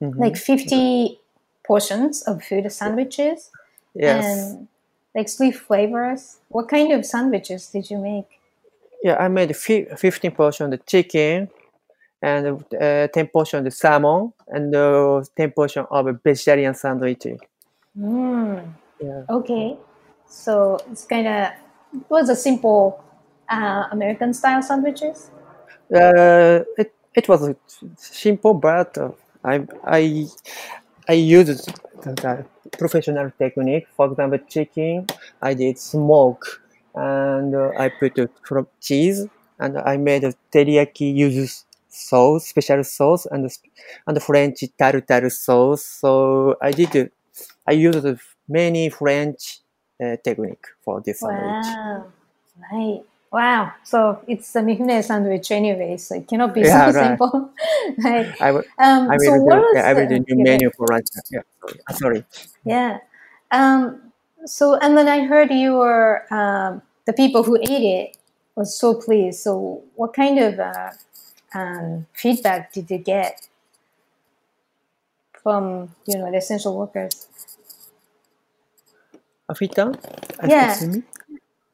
Mhm. 0.00 0.18
like 0.18 0.36
50 0.36 1.20
portions 1.66 2.22
of 2.22 2.42
food 2.44 2.70
sandwiches 2.72 3.50
yes 3.94 4.24
and 4.26 4.68
like 5.14 5.28
three 5.30 5.52
flavors. 5.52 6.38
What 6.48 6.68
kind 6.68 6.92
of 6.92 7.04
sandwiches 7.06 7.68
did 7.68 7.90
you 7.90 7.98
make? 7.98 8.28
Yeah 9.04 9.16
i 9.24 9.28
made 9.28 9.52
fi- 9.56 9.86
15 9.96 10.32
portion 10.32 10.64
of 10.66 10.72
the 10.72 10.78
chicken 10.92 11.48
and 12.22 12.64
uh, 12.80 13.08
10 13.14 13.28
portion 13.28 13.58
of 13.60 13.64
the 13.66 13.70
salmon 13.70 14.32
and 14.48 14.74
uh, 14.74 15.22
10 15.36 15.50
portion 15.52 15.86
of 15.90 16.06
a 16.08 16.14
vegetarian 16.14 16.74
sandwich 16.74 17.26
Mm, 17.96 18.74
yeah 19.00 19.22
okay. 19.30 19.76
So 20.26 20.78
it's 20.90 21.04
kind 21.04 21.26
of, 21.28 21.52
it 21.94 22.10
was 22.10 22.28
a 22.28 22.36
simple 22.36 23.04
uh, 23.48 23.84
American 23.92 24.34
style 24.34 24.62
sandwiches. 24.62 25.30
Uh, 25.94 26.64
it 26.78 26.94
it 27.14 27.28
was 27.28 27.54
simple, 27.96 28.54
but 28.54 28.98
uh, 28.98 29.12
I 29.44 29.66
I 29.84 30.26
I 31.08 31.12
used 31.14 31.66
the 32.02 32.46
professional 32.78 33.30
technique. 33.38 33.86
For 33.96 34.10
example, 34.10 34.38
chicken, 34.48 35.06
I 35.42 35.54
did 35.54 35.78
smoke, 35.78 36.62
and 36.94 37.54
uh, 37.54 37.72
I 37.78 37.88
put 37.88 38.18
from 38.46 38.68
cheese, 38.80 39.26
and 39.58 39.78
I 39.78 39.96
made 39.96 40.24
a 40.24 40.34
teriyaki 40.52 41.14
yuzu 41.16 41.64
sauce, 41.88 42.46
special 42.48 42.84
sauce, 42.84 43.26
and 43.26 43.50
and 44.06 44.22
French 44.22 44.64
tartare 44.78 45.30
sauce. 45.30 45.84
So 45.84 46.56
I 46.62 46.72
did, 46.72 47.10
I 47.66 47.72
used 47.72 48.06
many 48.48 48.90
French 48.90 49.60
uh, 50.02 50.16
technique 50.24 50.66
for 50.84 51.00
this 51.00 51.20
sandwich. 51.22 51.78
Wow. 51.80 52.06
Right. 52.72 53.02
Wow. 53.32 53.72
So 53.84 54.20
it's 54.28 54.54
a 54.56 54.60
mifune 54.60 55.02
sandwich 55.04 55.50
anyway, 55.50 55.96
so 55.96 56.14
it 56.16 56.28
cannot 56.28 56.54
be 56.54 56.64
Yeah, 56.68 56.90
so 56.90 56.92
right. 56.92 57.18
simple. 57.18 57.50
right. 58.04 58.34
I 58.40 58.52
will, 58.52 58.64
Um, 58.78 59.12
I 59.12 59.16
so 59.18 59.32
will 59.32 59.40
what 59.40 59.58
do, 59.58 59.64
was 59.66 59.74
yeah, 59.74 59.88
I 59.88 59.94
will 59.94 60.06
do 60.06 60.18
new 60.18 60.36
yeah, 60.36 60.44
menu 60.44 60.70
for 60.76 60.88
lunch. 60.90 61.06
Yeah, 61.30 61.40
sorry. 61.60 61.80
Sorry. 61.90 62.24
Yeah. 62.64 62.98
Um, 63.50 64.12
so 64.46 64.76
and 64.76 64.96
then 64.96 65.08
I 65.08 65.24
heard 65.24 65.50
you 65.50 65.74
were 65.74 66.24
um, 66.32 66.82
the 67.06 67.12
people 67.12 67.42
who 67.42 67.56
ate 67.56 67.68
it 67.70 68.16
was 68.56 68.78
so 68.78 68.94
pleased. 68.94 69.40
So 69.40 69.82
what 69.96 70.14
kind 70.14 70.38
of 70.38 70.60
uh, 70.60 70.90
um, 71.54 72.06
feedback 72.12 72.72
did 72.72 72.90
you 72.90 72.98
get 72.98 73.48
from 75.42 75.94
you 76.06 76.18
know 76.18 76.30
the 76.30 76.38
essential 76.38 76.76
workers? 76.76 77.28
Afita? 79.48 79.94
Yeah. 80.48 80.78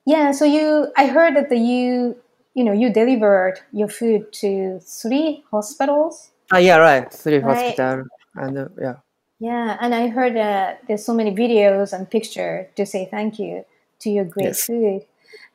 Yeah. 0.07 0.33
So 0.33 0.45
you, 0.45 0.93
I 0.97 1.07
heard 1.07 1.37
that 1.37 1.49
the 1.51 1.57
you 1.57 2.17
you 2.55 2.65
know 2.65 2.73
you 2.73 2.93
delivered 2.93 3.61
your 3.73 3.89
food 3.89 4.33
to 4.35 4.81
three 4.81 5.45
hospitals. 5.51 6.31
Ah, 6.51 6.59
yeah, 6.59 6.79
right. 6.79 7.13
Three 7.13 7.41
Right. 7.41 7.57
hospital 7.57 8.05
and 8.35 8.59
uh, 8.59 8.69
yeah. 8.81 8.97
Yeah, 9.41 9.77
and 9.81 9.95
I 9.95 10.09
heard 10.09 10.37
that 10.37 10.83
there's 10.87 11.05
so 11.05 11.15
many 11.15 11.33
videos 11.35 11.93
and 11.93 12.09
pictures 12.11 12.67
to 12.77 12.85
say 12.87 13.09
thank 13.11 13.39
you 13.39 13.65
to 14.01 14.11
your 14.11 14.25
great 14.25 14.53
Yes. 14.55 14.67
food. 14.67 15.07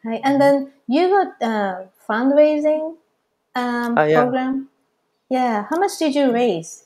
Right. 0.03 0.21
And 0.23 0.41
then 0.41 0.71
you 0.87 1.09
got 1.09 1.37
a 1.41 1.87
fundraising 2.09 2.97
um, 3.55 3.97
Ah, 3.97 4.03
yeah. 4.05 4.21
program. 4.21 4.69
Yeah, 5.29 5.65
how 5.69 5.77
much 5.79 5.97
did 5.97 6.13
you 6.15 6.31
raise? 6.31 6.85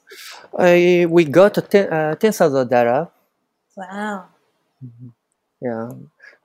I, 0.57 1.05
we 1.09 1.25
got 1.25 1.55
ten 1.69 1.91
uh, 1.91 2.15
ten 2.15 2.31
thousand 2.31 2.69
dollar. 2.69 3.09
Wow. 3.75 4.27
Yeah, 5.61 5.91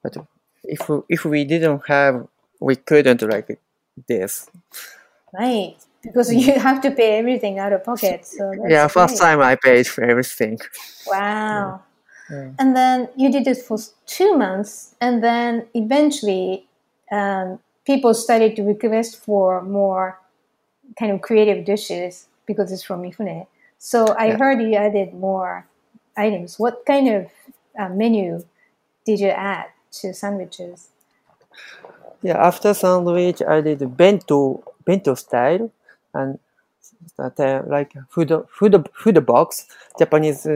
but 0.02 0.16
if 0.64 0.88
we- 0.88 1.06
if 1.08 1.24
we 1.24 1.44
didn't 1.44 1.82
have, 1.86 2.26
we 2.60 2.76
couldn't 2.76 3.22
like 3.22 3.58
this. 4.08 4.50
Right. 5.32 5.76
Because 6.04 6.32
you 6.32 6.58
have 6.68 6.80
to 6.82 6.90
pay 6.90 7.18
everything 7.18 7.58
out 7.58 7.72
of 7.72 7.84
pocket. 7.84 8.26
So 8.26 8.54
that's 8.62 8.70
yeah, 8.70 8.88
first 8.88 9.16
great. 9.16 9.18
time 9.18 9.40
I 9.40 9.56
paid 9.56 9.86
for 9.86 10.04
everything. 10.04 10.58
Wow. 11.06 11.82
Yeah. 12.30 12.50
And 12.58 12.76
then 12.76 13.08
you 13.16 13.30
did 13.30 13.46
it 13.46 13.58
for 13.62 13.78
two 14.06 14.36
months, 14.36 14.94
and 15.00 15.22
then 15.22 15.66
eventually 15.74 16.66
um, 17.10 17.58
people 17.86 18.14
started 18.14 18.56
to 18.56 18.62
request 18.62 19.16
for 19.18 19.62
more 19.62 20.18
kind 20.98 21.12
of 21.12 21.20
creative 21.22 21.64
dishes 21.64 22.28
because 22.46 22.72
it's 22.72 22.82
from 22.82 23.02
Mifune. 23.02 23.46
So 23.78 24.14
I 24.18 24.30
Yeah. 24.30 24.36
heard 24.36 24.60
you 24.62 24.74
added 24.74 25.14
more 25.14 25.66
items. 26.16 26.58
What 26.58 26.84
kind 26.86 27.08
of 27.08 27.30
uh, 27.78 27.88
menu 27.90 28.44
did 29.04 29.20
you 29.20 29.28
add 29.28 29.66
to 30.00 30.14
sandwiches? 30.14 30.88
Yeah, 32.22 32.38
after 32.38 32.72
sandwich, 32.74 33.42
I 33.42 33.60
did 33.60 33.80
bento 33.96 34.62
bento 34.84 35.14
style 35.14 35.70
and 36.14 36.38
that, 37.18 37.38
uh, 37.40 37.62
like 37.66 37.92
food 38.10 38.32
food 38.48 38.88
food 38.94 39.26
box 39.26 39.66
Japanese 39.98 40.46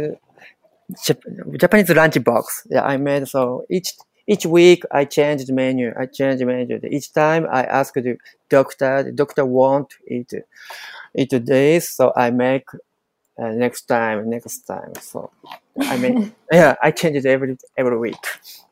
Japanese 1.59 1.91
lunch 1.91 2.23
box. 2.25 2.67
Yeah, 2.71 2.83
I 2.83 2.97
made 2.97 3.29
so 3.29 3.65
each 3.71 3.95
each 4.27 4.47
week 4.47 4.85
I 4.91 5.05
changed 5.05 5.47
the 5.47 5.53
menu. 5.53 5.93
I 5.99 6.07
changed 6.07 6.41
the 6.41 6.47
menu. 6.47 6.81
Each 6.91 7.13
time 7.13 7.47
I 7.51 7.65
asked 7.65 7.95
the 7.95 8.17
doctor. 8.49 9.03
The 9.03 9.13
doctor 9.13 9.45
want 9.45 9.95
it 10.07 10.33
eat 11.15 11.31
this, 11.31 11.89
so 11.91 12.13
I 12.17 12.31
make 12.31 12.67
uh, 13.39 13.49
next 13.49 13.83
time, 13.83 14.29
next 14.29 14.61
time. 14.63 14.93
So 15.01 15.31
I 15.81 15.97
mean, 15.97 16.35
yeah, 16.53 16.75
I 16.83 16.91
change 16.91 17.17
it 17.17 17.27
every 17.27 17.57
every 17.77 17.99
week. 17.99 18.25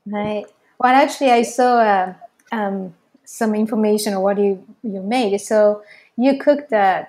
Right. 0.06 0.46
Well, 0.78 0.94
actually, 0.94 1.30
I 1.30 1.42
saw 1.42 1.78
uh, 1.78 2.14
um, 2.52 2.94
some 3.24 3.54
information 3.54 4.14
on 4.14 4.22
what 4.22 4.38
you 4.38 4.64
you 4.82 5.02
made. 5.02 5.38
So 5.38 5.82
you 6.16 6.38
cooked 6.38 6.70
the 6.70 7.06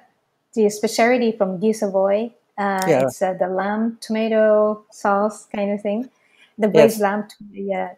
the 0.53 0.69
specialty 0.69 1.31
from 1.31 1.59
Guy 1.59 1.71
Savoy. 1.71 2.31
Uh, 2.57 2.81
Yeah. 2.87 3.03
It's 3.05 3.21
uh, 3.21 3.33
the 3.33 3.47
lamb 3.47 3.97
tomato 4.01 4.83
sauce 4.91 5.45
kind 5.53 5.71
of 5.71 5.81
thing, 5.81 6.09
the 6.57 6.67
braised 6.67 6.99
lamb. 7.01 7.27
tomato, 7.29 7.53
Yeah. 7.63 7.89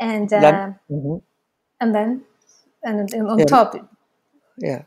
And 0.00 0.32
uh, 0.32 0.40
Lamb- 0.40 0.78
Mhm. 0.90 1.22
and 1.80 1.94
then 1.94 2.22
and 2.84 3.08
then 3.08 3.26
on 3.26 3.38
Yeah. 3.38 3.44
top, 3.46 3.76
Yeah. 4.58 4.82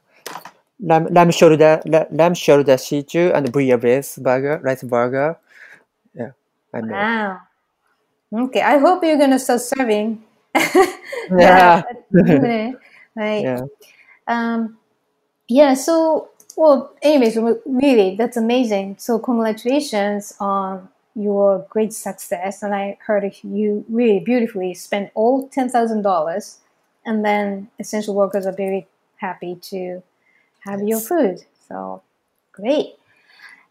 Lamb, 0.80 1.08
lamb 1.12 1.32
shoulder, 1.32 1.82
la- 1.86 2.06
lamb 2.12 2.34
shoulder 2.36 2.78
situ 2.78 3.32
and 3.34 3.52
bouillabaisse 3.54 4.22
burger, 4.22 4.60
rice 4.64 4.84
burger. 4.84 5.38
Yeah, 6.14 6.32
I 6.74 6.82
made. 6.82 6.92
wow. 6.92 7.40
Okay, 8.34 8.62
I 8.62 8.78
hope 8.80 9.04
you're 9.06 9.18
gonna 9.18 9.40
start 9.40 9.62
serving. 9.62 10.24
Yeah. 11.32 11.84
Yeah. 12.12 12.72
right. 13.16 13.44
Yeah. 13.44 13.62
Um, 14.28 14.78
yeah, 15.48 15.74
so, 15.74 16.30
well, 16.56 16.94
anyways, 17.02 17.38
really, 17.66 18.16
that's 18.16 18.38
amazing. 18.38 18.98
So, 19.00 19.20
congratulations 19.20 20.34
on 20.40 20.90
your 21.16 21.66
great 21.70 21.94
success. 21.94 22.64
And 22.64 22.74
I 22.74 22.98
heard 23.06 23.30
you 23.44 23.86
really 23.90 24.20
beautifully 24.20 24.74
spent 24.74 25.12
all 25.16 25.50
$10,000. 25.50 26.58
And 27.06 27.26
then 27.26 27.70
essential 27.80 28.16
workers 28.16 28.46
are 28.46 28.54
very 28.54 28.88
happy 29.18 29.56
to 29.62 30.02
have 30.62 30.82
your 30.82 31.00
food. 31.00 31.44
So, 31.68 32.02
great. 32.52 32.96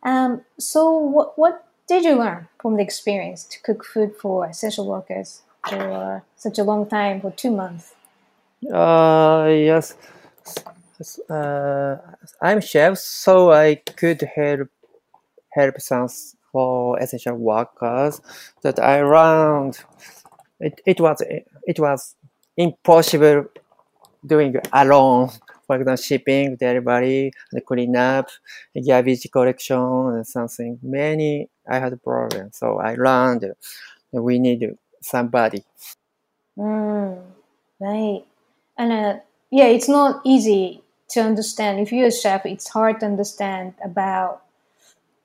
Um, 0.03 0.43
so, 0.59 0.97
what, 0.97 1.39
what 1.39 1.67
did 1.89 2.05
you 2.05 2.17
learn 2.17 2.49
from 2.61 2.77
the 2.77 2.83
experience 2.83 3.45
to 3.45 3.61
cook 3.63 3.85
food 3.85 4.15
for 4.17 4.47
essential 4.47 4.87
workers 4.87 5.43
for 5.69 6.23
such 6.37 6.59
a 6.59 6.65
long 6.65 6.89
time, 6.89 7.21
for 7.21 7.31
two 7.31 7.51
months? 7.51 7.95
Uh, 8.73 9.49
yes. 9.51 9.95
Uh, 11.29 11.97
I'm 12.41 12.61
chef, 12.61 12.99
so 12.99 13.53
I 13.53 13.77
could 13.77 14.23
help 14.35 14.69
help 15.51 15.81
some 15.81 16.09
for 16.51 16.99
essential 17.01 17.37
workers 17.37 18.21
that 18.63 18.79
I 18.79 19.03
learned. 19.03 19.79
It, 20.61 20.81
it 20.87 21.01
was 21.01 21.23
it 21.67 21.79
was 21.79 22.15
impossible 22.57 23.47
doing 24.25 24.57
alone. 24.73 25.31
For 25.67 25.77
example, 25.77 25.97
shipping, 25.97 26.57
delivery, 26.57 27.33
and 27.53 27.65
clean 27.65 27.97
up, 27.97 28.29
garbage 28.87 29.31
collection, 29.33 29.79
and 29.79 30.27
something. 30.27 30.79
Many 30.83 31.49
I 31.69 31.79
had 31.79 32.03
problems, 32.03 32.59
so 32.59 32.79
I 32.79 32.95
learned 32.95 33.53
we 34.13 34.39
need 34.39 34.77
somebody. 35.01 35.65
Mm, 36.59 37.23
right. 37.81 38.25
And 38.77 38.93
uh, 38.93 39.17
yeah, 39.51 39.67
it's 39.67 39.89
not 39.89 40.21
easy 40.25 40.82
to 41.13 41.21
understand. 41.21 41.81
If 41.81 41.93
you're 41.93 42.09
a 42.09 42.13
chef, 42.13 42.47
it's 42.47 42.69
hard 42.69 43.01
to 43.01 43.07
understand 43.07 43.75
about, 43.85 44.43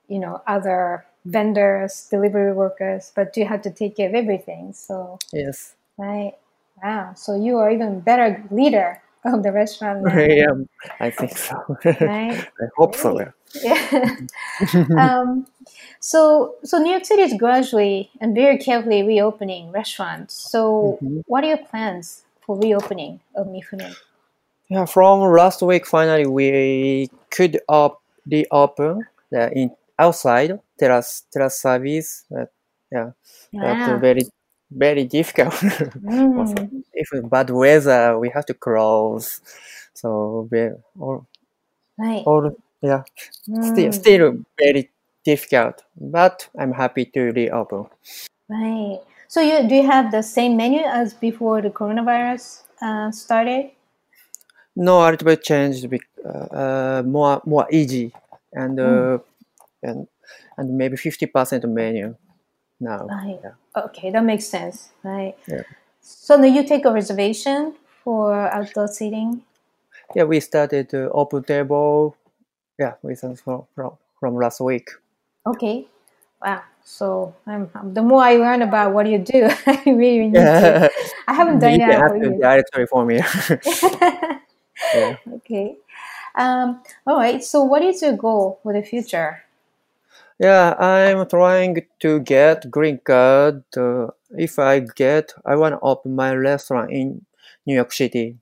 you 0.08 0.19
know, 0.19 0.41
other 0.47 1.06
vendors, 1.26 2.08
delivery 2.10 2.54
workers, 2.54 3.12
but 3.15 3.36
you 3.38 3.45
have 3.45 3.62
to 3.63 3.71
take 3.71 3.97
care 3.97 4.10
of 4.10 4.15
everything. 4.15 4.73
So, 4.73 5.19
Yes. 5.34 5.76
right. 5.97 6.34
Wow. 6.84 7.13
So 7.15 7.36
you 7.36 7.58
are 7.58 7.71
even 7.71 8.02
better 8.02 8.43
leader 8.52 9.02
of 9.26 9.43
the 9.43 9.52
restaurant 9.52 10.02
now, 10.06 10.28
yeah, 10.28 10.54
I 11.00 11.10
think 11.12 11.38
so. 11.38 11.56
right? 12.02 12.47
I 12.62 12.65
hope 12.78 12.95
so. 12.95 13.19
Yeah. 13.63 14.15
Um, 14.97 15.47
so, 16.00 16.56
so 16.63 16.78
New 16.80 16.91
York 16.91 17.06
City 17.06 17.21
is 17.23 17.34
gradually 17.39 18.10
and 18.19 18.36
very 18.36 18.58
carefully 18.58 19.04
reopening 19.04 19.71
restaurants. 19.71 20.34
So, 20.34 21.00
Mhm. 21.02 21.21
what 21.28 21.43
are 21.43 21.47
your 21.47 21.58
plans 21.58 22.23
for 22.41 22.58
reopening 22.58 23.19
of 23.36 23.47
Mifune? 23.47 23.95
Yeah, 24.69 24.86
from 24.86 25.21
last 25.21 25.62
week, 25.62 25.86
finally 25.86 26.25
we 26.27 27.10
could 27.32 27.60
up 27.69 28.01
reopen 28.30 29.06
the 29.32 29.51
in 29.53 29.71
outside 29.97 30.60
terrace 30.80 31.23
terrace 31.32 31.62
service. 31.62 32.25
But 32.30 32.51
yeah, 32.91 33.12
that's 33.62 33.88
Wow. 33.88 33.99
very 33.99 34.23
very 34.71 35.06
difficult. 35.06 35.53
Mm. 36.03 36.84
If 36.93 37.10
bad 37.30 37.49
weather, 37.49 38.17
we 38.19 38.30
have 38.34 38.45
to 38.47 38.53
close. 38.53 39.41
So 39.93 40.47
we 40.51 40.69
all, 40.99 41.27
Right. 41.97 42.23
all 42.25 42.51
yeah, 42.82 43.03
still 43.62 43.91
Mm, 43.91 43.93
still 43.93 44.45
very 44.60 44.91
difficult. 45.25 45.84
But 45.95 46.49
I'm 46.60 46.73
happy 46.73 47.06
to 47.06 47.21
reopen. 47.32 47.86
right. 48.49 48.99
So 49.27 49.41
you 49.41 49.67
do 49.67 49.75
you 49.75 49.86
have 49.88 50.12
the 50.12 50.21
same 50.23 50.56
menu 50.58 50.82
as 50.82 51.13
before 51.13 51.62
the 51.62 51.69
coronavirus 51.69 52.63
uh, 52.82 53.12
started? 53.12 53.71
No, 54.78 55.02
a 55.02 55.10
little 55.12 55.26
bit 55.26 55.44
changed, 55.44 55.90
bec- 55.90 56.13
uh, 56.26 56.48
uh, 56.62 57.04
more 57.06 57.42
more 57.46 57.68
easy 57.72 58.13
and 58.54 58.80
uh, 58.80 58.84
Mm. 58.84 59.22
and 59.84 60.08
and 60.58 60.78
maybe 60.78 60.98
fifty 60.98 61.26
percent 61.26 61.63
menu. 61.68 62.16
now. 62.80 63.08
Right. 63.08 63.40
Yeah. 63.44 63.56
Okay, 63.86 64.12
that 64.12 64.24
makes 64.24 64.46
sense. 64.46 64.90
Right. 65.04 65.36
Yeah. 65.48 65.63
So 66.02 66.38
now 66.38 66.46
you 66.46 66.63
take 66.63 66.86
a 66.86 66.92
reservation 66.92 67.74
for 68.04 68.34
outdoor 68.58 68.88
seating. 68.88 69.42
Yeah, 70.16 70.26
we 70.26 70.40
started 70.40 70.94
uh, 70.94 71.10
open 71.12 71.44
table. 71.44 72.16
Yeah, 72.80 72.94
we 73.04 73.16
started 73.16 73.40
from, 73.40 73.66
from 73.76 73.92
from 74.20 74.36
last 74.36 74.62
week. 74.62 74.90
Okay. 75.46 75.88
Wow. 76.44 76.62
So 76.84 77.34
um, 77.48 77.70
the 77.94 78.02
more 78.04 78.22
I 78.24 78.36
learn 78.38 78.62
about 78.62 78.94
what 78.94 79.08
you 79.08 79.18
do, 79.20 79.50
I 79.68 79.84
really 79.86 80.28
need 80.30 80.34
to. 80.36 80.90
I 81.28 81.34
haven't 81.34 81.56
you 81.56 81.62
done 81.62 81.80
can 81.80 81.90
that. 81.90 82.02
ask 82.06 82.13
for 82.13 82.30
the 82.30 82.82
you. 82.82 82.88
for 82.88 83.06
me. 83.06 83.18
yeah. 84.94 85.16
okay. 85.36 85.78
Um, 86.36 86.82
all 87.06 87.18
right. 87.18 87.44
So, 87.44 87.63
what 87.63 87.82
is 87.84 88.02
your 88.02 88.16
goal 88.16 88.60
for 88.63 88.74
the 88.74 88.82
future? 88.84 89.44
Yeah, 90.40 90.74
I'm 90.78 91.28
trying 91.28 91.86
to 92.00 92.20
get 92.20 92.70
green 92.70 93.00
card. 93.04 93.63
Uh, 93.76 94.08
if 94.38 94.60
I 94.60 94.80
get, 94.82 95.34
I 95.46 95.56
want 95.56 95.74
to 95.76 95.80
open 95.82 96.16
my 96.16 96.34
restaurant 96.36 96.92
in 96.92 97.26
New 97.66 97.76
York 97.76 97.92
City. 97.94 98.38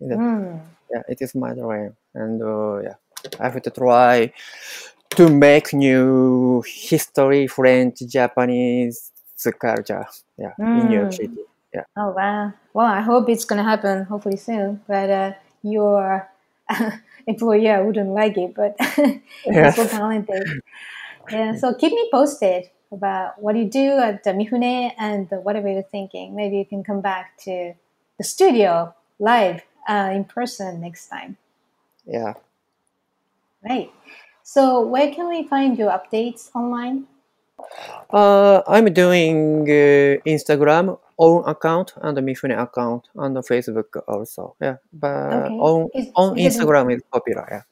Yeah, 0.00 0.16
Hmm. 0.16 0.56
yeah, 0.90 1.02
it 1.08 1.20
is 1.22 1.34
my 1.34 1.54
dream, 1.54 1.96
and 2.14 2.42
uh, 2.42 2.78
yeah, 2.82 2.94
I 3.40 3.48
have 3.48 3.62
to 3.62 3.70
try 3.70 4.32
to 5.10 5.28
make 5.28 5.72
new 5.74 6.62
history, 6.66 7.46
French, 7.48 8.00
Japanese 8.06 9.12
culture. 9.60 10.06
Yeah, 10.38 10.54
in 10.72 10.88
New 10.88 10.98
York 10.98 11.12
Mm. 11.12 11.47
City. 11.72 11.84
Oh 11.96 12.10
wow. 12.10 12.52
Well, 12.72 12.86
I 12.86 13.00
hope 13.00 13.28
it's 13.28 13.44
gonna 13.44 13.64
happen. 13.64 14.04
Hopefully 14.04 14.36
soon. 14.36 14.80
But 14.86 15.10
uh, 15.10 15.32
your 15.62 16.28
employer 17.26 17.84
wouldn't 17.84 18.10
like 18.10 18.36
it. 18.36 18.54
But 18.54 18.76
you're 19.46 19.72
so 19.72 19.86
talented. 19.86 20.44
Yeah. 21.30 21.56
So 21.56 21.74
keep 21.74 21.92
me 21.92 22.08
posted 22.10 22.70
about 22.90 23.40
what 23.40 23.56
you 23.56 23.64
do 23.66 23.98
at 23.98 24.24
the 24.24 24.30
Mifune 24.30 24.92
and 24.98 25.28
whatever 25.42 25.68
you're 25.68 25.82
thinking. 25.82 26.34
Maybe 26.34 26.56
you 26.56 26.64
can 26.64 26.82
come 26.82 27.00
back 27.00 27.36
to 27.44 27.74
the 28.16 28.24
studio 28.24 28.94
live 29.18 29.62
uh, 29.88 30.10
in 30.12 30.24
person 30.24 30.80
next 30.80 31.08
time. 31.08 31.36
Yeah. 32.06 32.34
Right. 33.68 33.92
So 34.42 34.80
where 34.86 35.12
can 35.12 35.28
we 35.28 35.46
find 35.46 35.76
your 35.76 35.90
updates 35.90 36.50
online? 36.54 37.06
Uh, 38.10 38.62
I'm 38.66 38.92
doing 38.92 39.62
uh, 39.68 40.16
Instagram 40.26 40.98
own 41.18 41.44
account 41.46 41.92
and 42.00 42.16
Mifune 42.18 42.56
account 42.58 43.08
and 43.16 43.36
the 43.36 43.40
Facebook 43.40 44.00
also. 44.06 44.54
Yeah, 44.60 44.76
but 44.92 45.44
Okay. 45.44 45.54
on 45.54 45.88
Is- 45.94 46.10
on 46.14 46.38
is 46.38 46.56
Instagram 46.56 46.94
is 46.94 47.02
popular. 47.12 47.46
Yeah. 47.50 47.62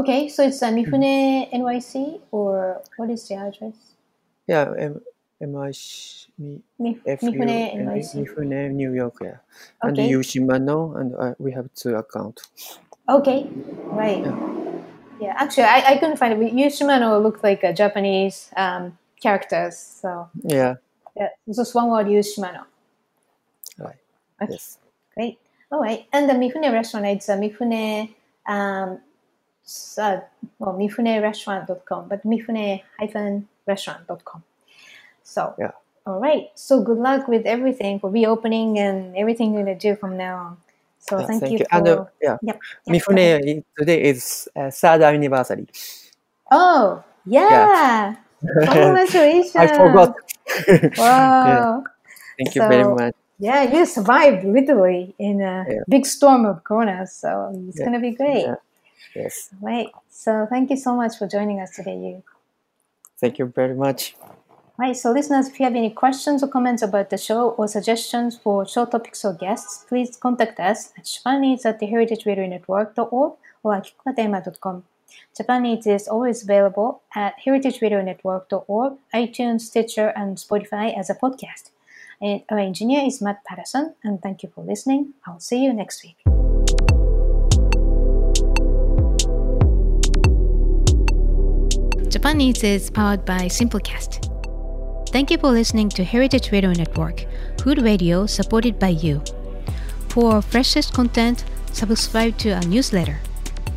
Okay, 0.00 0.28
so 0.28 0.44
it's 0.46 0.62
uh, 0.62 0.68
Mifune 0.70 1.50
NYC 1.52 2.20
or 2.30 2.80
what 2.96 3.10
is 3.10 3.26
the 3.28 3.34
address? 3.34 3.74
Yeah, 4.46 4.72
M 4.78 5.00
M 5.40 5.56
I 5.56 5.70
C 5.72 6.28
Mi- 6.38 6.62
Mi- 6.78 7.00
Mifune 7.06 7.74
NYC. 7.74 8.14
Mifune 8.24 8.70
New 8.72 8.92
York. 8.94 9.16
Yeah, 9.22 9.38
okay. 9.84 10.06
and. 10.06 10.12
Yoshimano 10.14 11.00
and 11.00 11.14
uh, 11.16 11.34
we 11.38 11.52
have 11.52 11.68
two 11.74 11.94
accounts. 11.96 12.78
Okay, 13.08 13.48
right. 13.90 14.22
Yeah, 15.20 15.34
actually, 15.36 15.64
I, 15.64 15.94
I 15.94 15.96
couldn't 15.98 16.16
find 16.16 16.32
it. 16.32 16.52
Yoshimano 16.54 17.20
looked 17.22 17.42
like 17.42 17.64
a 17.64 17.72
Japanese 17.72 18.50
um, 18.56 18.96
characters, 19.20 19.76
so 19.78 20.28
Yeah. 20.42 20.76
yeah, 21.16 21.28
just 21.46 21.74
one 21.74 21.88
word, 21.90 22.06
Yoshimano. 22.06 22.64
Right. 23.78 23.96
Okay, 24.42 24.52
Yes. 24.52 24.78
great. 25.14 25.38
All 25.72 25.80
right, 25.80 26.06
and 26.12 26.28
the 26.28 26.34
Mifune 26.34 26.72
restaurant, 26.72 27.06
it's 27.06 27.28
a 27.28 27.36
Mifune, 27.36 28.12
um, 28.46 29.00
s- 29.64 29.98
uh, 29.98 30.20
well, 30.58 30.74
mifunerestaurant.com, 30.74 32.08
but 32.08 32.24
Mifune 32.24 32.82
hyphen 32.98 33.48
restaurant.com. 33.66 34.42
So, 35.22 35.54
Yeah. 35.58 35.70
all 36.06 36.18
right. 36.18 36.50
So, 36.56 36.82
good 36.82 36.98
luck 36.98 37.28
with 37.28 37.46
everything 37.46 38.00
for 38.00 38.10
reopening 38.10 38.78
and 38.78 39.16
everything 39.16 39.52
you're 39.54 39.62
going 39.62 39.78
to 39.78 39.88
do 39.88 39.94
from 39.96 40.16
now 40.16 40.36
on. 40.36 40.56
So, 40.98 41.18
Yeah, 41.20 41.26
thank, 41.26 41.50
you 41.52 41.58
for. 41.58 41.76
And 41.78 41.88
uh, 41.88 42.04
yeah. 42.20 42.36
Mifune 42.88 43.64
today 43.78 44.02
is 44.02 44.48
uh, 44.56 44.70
third 44.70 45.02
anniversary. 45.02 45.68
Oh, 46.50 47.04
yeah. 47.24 48.16
Congratulations. 48.40 49.56
I 49.56 49.66
forgot. 49.68 50.14
Wow. 50.98 51.84
Thank 52.38 52.54
you 52.54 52.62
very 52.68 52.84
So- 52.84 52.94
much. 52.94 53.14
Yeah, 53.42 53.62
you 53.74 53.86
survived 53.86 54.44
literally 54.44 55.14
in 55.18 55.40
a 55.40 55.64
Yeah. 55.66 55.78
big 55.88 56.04
storm 56.04 56.44
of 56.44 56.62
Corona. 56.62 57.06
So 57.06 57.50
it's 57.68 57.78
Yeah. 57.78 57.86
going 57.86 57.94
to 57.94 58.00
be 58.00 58.14
great. 58.14 58.42
Yeah. 58.42 58.54
Yes. 59.16 59.48
Right. 59.62 59.88
So 60.10 60.46
thank 60.50 60.68
you 60.70 60.76
so 60.76 60.94
much 60.94 61.16
for 61.16 61.26
joining 61.26 61.58
us 61.58 61.70
today, 61.74 61.96
you. 61.96 62.22
Thank 63.18 63.38
you 63.38 63.46
very 63.46 63.74
much. 63.74 64.14
Right. 64.76 64.94
So 64.94 65.10
listeners, 65.10 65.48
if 65.48 65.58
you 65.58 65.64
have 65.64 65.74
any 65.74 65.88
questions 65.90 66.42
or 66.42 66.48
comments 66.48 66.82
about 66.82 67.08
the 67.08 67.16
show 67.16 67.50
or 67.56 67.66
suggestions 67.66 68.36
for 68.36 68.66
show 68.66 68.84
topics 68.84 69.24
or 69.24 69.32
guests, 69.32 69.86
please 69.88 70.16
contact 70.18 70.60
us 70.60 70.92
at 70.98 71.04
japaneats 71.04 71.64
at 71.64 71.78
the 71.80 71.86
heritageradionetwork.org 71.86 73.32
or 73.62 73.74
at 73.74 73.86
akikokatayama.com. 74.06 74.84
Japan 75.36 75.66
Eats 75.66 75.86
is 75.86 76.08
always 76.08 76.42
available 76.42 77.02
at 77.14 77.34
heritageradionetwork.org, 77.44 78.98
iTunes, 79.14 79.62
Stitcher, 79.62 80.08
and 80.16 80.36
Spotify 80.36 80.96
as 80.96 81.10
a 81.10 81.14
podcast. 81.14 81.70
And 82.20 82.42
our 82.50 82.58
engineer 82.58 83.02
is 83.04 83.22
Matt 83.22 83.44
Patterson, 83.44 83.94
and 84.04 84.20
thank 84.20 84.42
you 84.42 84.50
for 84.54 84.62
listening. 84.62 85.14
I'll 85.26 85.40
see 85.40 85.64
you 85.64 85.72
next 85.72 86.04
week. 86.04 86.16
Japan 92.10 92.40
Eats 92.40 92.64
is 92.64 92.90
powered 92.90 93.24
by 93.24 93.46
Simplecast. 93.46 94.26
Thank 95.10 95.30
you 95.30 95.38
for 95.38 95.50
listening 95.50 95.88
to 95.90 96.04
Heritage 96.04 96.52
Radio 96.52 96.72
Network, 96.72 97.24
food 97.62 97.80
radio 97.80 98.26
supported 98.26 98.78
by 98.78 98.88
you. 98.88 99.22
For 100.08 100.42
freshest 100.42 100.92
content, 100.92 101.44
subscribe 101.72 102.36
to 102.38 102.50
our 102.50 102.62
newsletter. 102.62 103.18